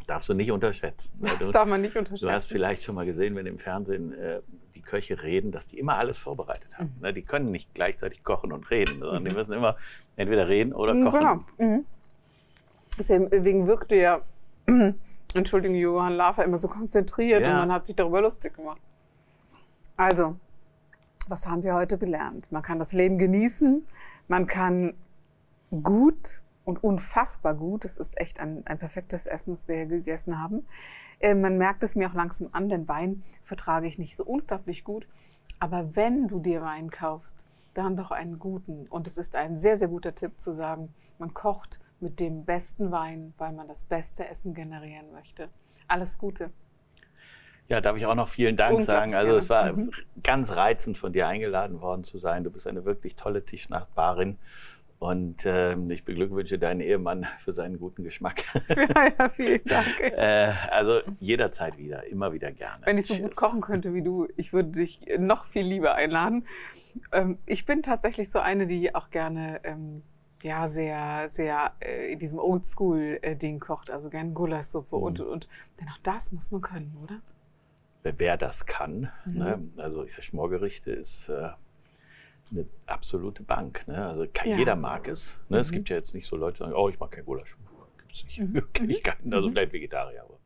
Darfst 0.07 0.29
du 0.29 0.35
nicht 0.35 0.51
unterschätzen. 0.51 1.19
Ne? 1.21 1.31
Das 1.39 1.49
du, 1.49 1.53
darf 1.53 1.69
man 1.69 1.81
nicht 1.81 1.97
unterschätzen. 1.97 2.27
Du 2.27 2.33
hast 2.33 2.49
vielleicht 2.49 2.85
schon 2.85 2.95
mal 2.95 3.05
gesehen, 3.05 3.35
wenn 3.35 3.47
im 3.47 3.59
Fernsehen 3.59 4.13
äh, 4.13 4.41
die 4.75 4.81
Köche 4.81 5.23
reden, 5.23 5.51
dass 5.51 5.67
die 5.67 5.79
immer 5.79 5.97
alles 5.97 6.17
vorbereitet 6.17 6.79
haben. 6.79 6.95
Mhm. 6.97 7.03
Ne? 7.03 7.13
Die 7.13 7.23
können 7.23 7.47
nicht 7.47 7.75
gleichzeitig 7.75 8.23
kochen 8.23 8.53
und 8.53 8.71
reden, 8.71 8.99
sondern 9.01 9.23
mhm. 9.23 9.29
die 9.29 9.35
müssen 9.35 9.53
immer 9.53 9.77
entweder 10.17 10.49
reden 10.49 10.73
oder 10.73 10.95
mhm, 10.95 11.05
kochen. 11.05 11.47
Genau. 11.59 11.85
Deswegen 12.99 13.67
wirkte 13.67 13.97
ja, 13.97 14.21
Entschuldigung, 15.35 15.77
Johann 15.77 16.15
Lafer 16.15 16.45
immer 16.45 16.57
so 16.57 16.69
konzentriert 16.69 17.45
ja. 17.45 17.53
und 17.53 17.57
man 17.57 17.73
hat 17.73 17.85
sich 17.85 17.97
darüber 17.97 18.23
lustig 18.23 18.55
gemacht. 18.55 18.81
Also, 19.97 20.37
was 21.29 21.47
haben 21.47 21.63
wir 21.63 21.75
heute 21.75 21.99
gelernt? 21.99 22.51
Man 22.51 22.63
kann 22.63 22.79
das 22.79 22.93
Leben 22.93 23.19
genießen, 23.19 23.87
man 24.29 24.47
kann 24.47 24.95
gut 25.83 26.43
und 26.65 26.83
unfassbar 26.83 27.55
gut, 27.55 27.85
das 27.85 27.97
ist 27.99 28.19
echt 28.21 28.41
ein, 28.41 28.67
ein 28.67 28.79
perfektes 28.79 29.27
Essen, 29.27 29.53
das 29.55 29.69
wir 29.69 29.77
hier 29.77 29.87
gegessen 29.87 30.41
haben. 30.41 30.67
Äh, 31.21 31.35
man 31.35 31.59
merkt 31.59 31.83
es 31.83 31.97
mir 31.97 32.09
auch 32.09 32.15
langsam 32.15 32.49
an, 32.53 32.69
denn 32.69 32.89
Wein 32.89 33.23
vertrage 33.43 33.87
ich 33.87 33.99
nicht 33.99 34.17
so 34.17 34.25
unglaublich 34.25 34.85
gut. 34.85 35.07
Aber 35.59 35.97
wenn 35.97 36.29
du 36.29 36.41
dir 36.41 36.63
Wein 36.63 36.91
kaufst, 36.91 37.47
dann 37.73 37.97
doch 37.97 38.11
einen 38.11 38.39
guten. 38.39 38.87
Und 38.89 39.07
es 39.07 39.17
ist 39.19 39.37
ein 39.37 39.57
sehr, 39.57 39.77
sehr 39.77 39.89
guter 39.89 40.15
Tipp 40.15 40.41
zu 40.41 40.53
sagen, 40.53 40.93
man 41.19 41.35
kocht 41.35 41.81
mit 42.01 42.21
dem 42.21 42.45
besten 42.45 42.91
Wein, 42.91 43.35
weil 43.39 43.53
man 43.53 43.69
das 43.69 43.85
beste 43.85 44.27
Essen 44.27 44.55
generieren 44.55 45.13
möchte. 45.13 45.49
Alles 45.89 46.19
Gute. 46.19 46.51
Ja, 47.69 47.81
darf 47.81 47.97
ich 47.97 48.07
auch 48.07 48.15
noch 48.15 48.29
vielen 48.29 48.57
Dank 48.57 48.83
sagen. 48.83 49.15
Also 49.15 49.37
es 49.37 49.51
war 49.51 49.73
mhm. 49.73 49.91
ganz 50.23 50.55
reizend, 50.55 50.99
von 50.99 51.13
dir 51.13 51.27
eingeladen 51.27 51.81
worden 51.81 52.05
zu 52.05 52.19
sein. 52.19 52.45
Du 52.45 52.51
bist 52.51 52.67
eine 52.67 52.85
wirklich 52.85 53.17
tolle 53.17 53.45
Tischnachbarin. 53.45 54.39
Und 54.99 55.45
äh, 55.45 55.77
ich 55.91 56.05
beglückwünsche 56.05 56.59
deinen 56.59 56.81
Ehemann 56.81 57.27
für 57.45 57.53
seinen 57.53 57.79
guten 57.79 58.05
Geschmack. 58.05 58.45
Ja, 58.69 59.13
ja 59.19 59.29
vielen 59.29 59.63
Dank. 59.67 60.01
äh, 60.01 60.53
also 60.71 61.01
jederzeit 61.21 61.77
wieder, 61.77 62.07
immer 62.07 62.33
wieder 62.33 62.51
gerne. 62.51 62.87
Wenn 62.87 62.97
ich 62.97 63.07
so 63.07 63.15
Tschüss. 63.15 63.25
gut 63.25 63.37
kochen 63.37 63.61
könnte 63.61 63.93
wie 63.93 64.03
du, 64.03 64.27
ich 64.37 64.53
würde 64.53 64.71
dich 64.71 65.01
noch 65.19 65.45
viel 65.45 65.67
lieber 65.67 65.97
einladen. 65.97 66.47
Ähm, 67.13 67.39
ich 67.45 67.67
bin 67.67 67.83
tatsächlich 67.83 68.31
so 68.31 68.39
eine, 68.39 68.67
die 68.67 68.95
auch 68.95 69.11
gerne 69.11 69.61
ähm, 69.65 70.03
ja 70.47 70.69
sehr, 70.69 71.29
sehr 71.29 71.73
äh, 71.81 72.13
in 72.13 72.19
diesem 72.19 72.39
Oldschool-Ding 72.39 73.61
kocht, 73.61 73.91
also 73.91 74.09
gerne 74.09 74.33
Gulaschsuppe. 74.33 74.97
Mhm. 74.97 75.03
Und, 75.03 75.21
und 75.21 75.49
denn 75.81 75.89
auch 75.89 75.99
das 76.03 76.33
muss 76.33 76.51
man 76.51 76.61
können, 76.61 76.97
oder? 77.03 77.21
wer 78.17 78.37
das 78.37 78.67
kann. 78.67 79.11
Mhm. 79.25 79.39
Ne? 79.39 79.69
Also 79.77 80.05
ich 80.05 80.13
sage, 80.13 80.23
Schmorgerichte 80.23 80.93
ist 80.93 81.29
äh, 81.29 81.51
eine 82.51 82.67
absolute 82.87 83.43
Bank. 83.43 83.87
Ne? 83.89 84.07
Also 84.07 84.27
kann, 84.33 84.51
ja. 84.51 84.57
jeder 84.57 84.77
mag 84.77 85.09
es. 85.09 85.37
Ne? 85.49 85.57
Mhm. 85.57 85.61
Es 85.61 85.73
gibt 85.73 85.89
ja 85.89 85.97
jetzt 85.97 86.15
nicht 86.15 86.27
so 86.27 86.37
Leute, 86.37 86.59
die 86.59 86.65
sagen, 86.65 86.75
oh, 86.75 86.89
ich 86.89 86.99
mag 86.99 87.11
kein 87.11 87.25
Gulasch. 87.25 87.57
Gibt 87.99 88.13
es 88.13 88.25
nicht. 88.25 88.39
Mhm. 88.39 88.63
Kenne 88.73 88.93
ich 88.93 89.03
keinen. 89.03 89.33
Also 89.33 89.49
mhm. 89.49 89.53
vielleicht 89.53 89.73
Vegetarier. 89.73 90.23
Aber. 90.23 90.39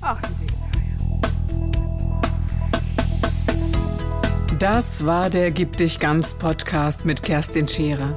Ach, 0.00 0.22
Vegetarier. 0.22 0.72
Das 4.58 5.04
war 5.04 5.28
der 5.28 5.50
Gib 5.50 5.76
dich 5.76 5.98
ganz 5.98 6.34
Podcast 6.34 7.04
mit 7.04 7.24
Kerstin 7.24 7.66
Scherer. 7.66 8.16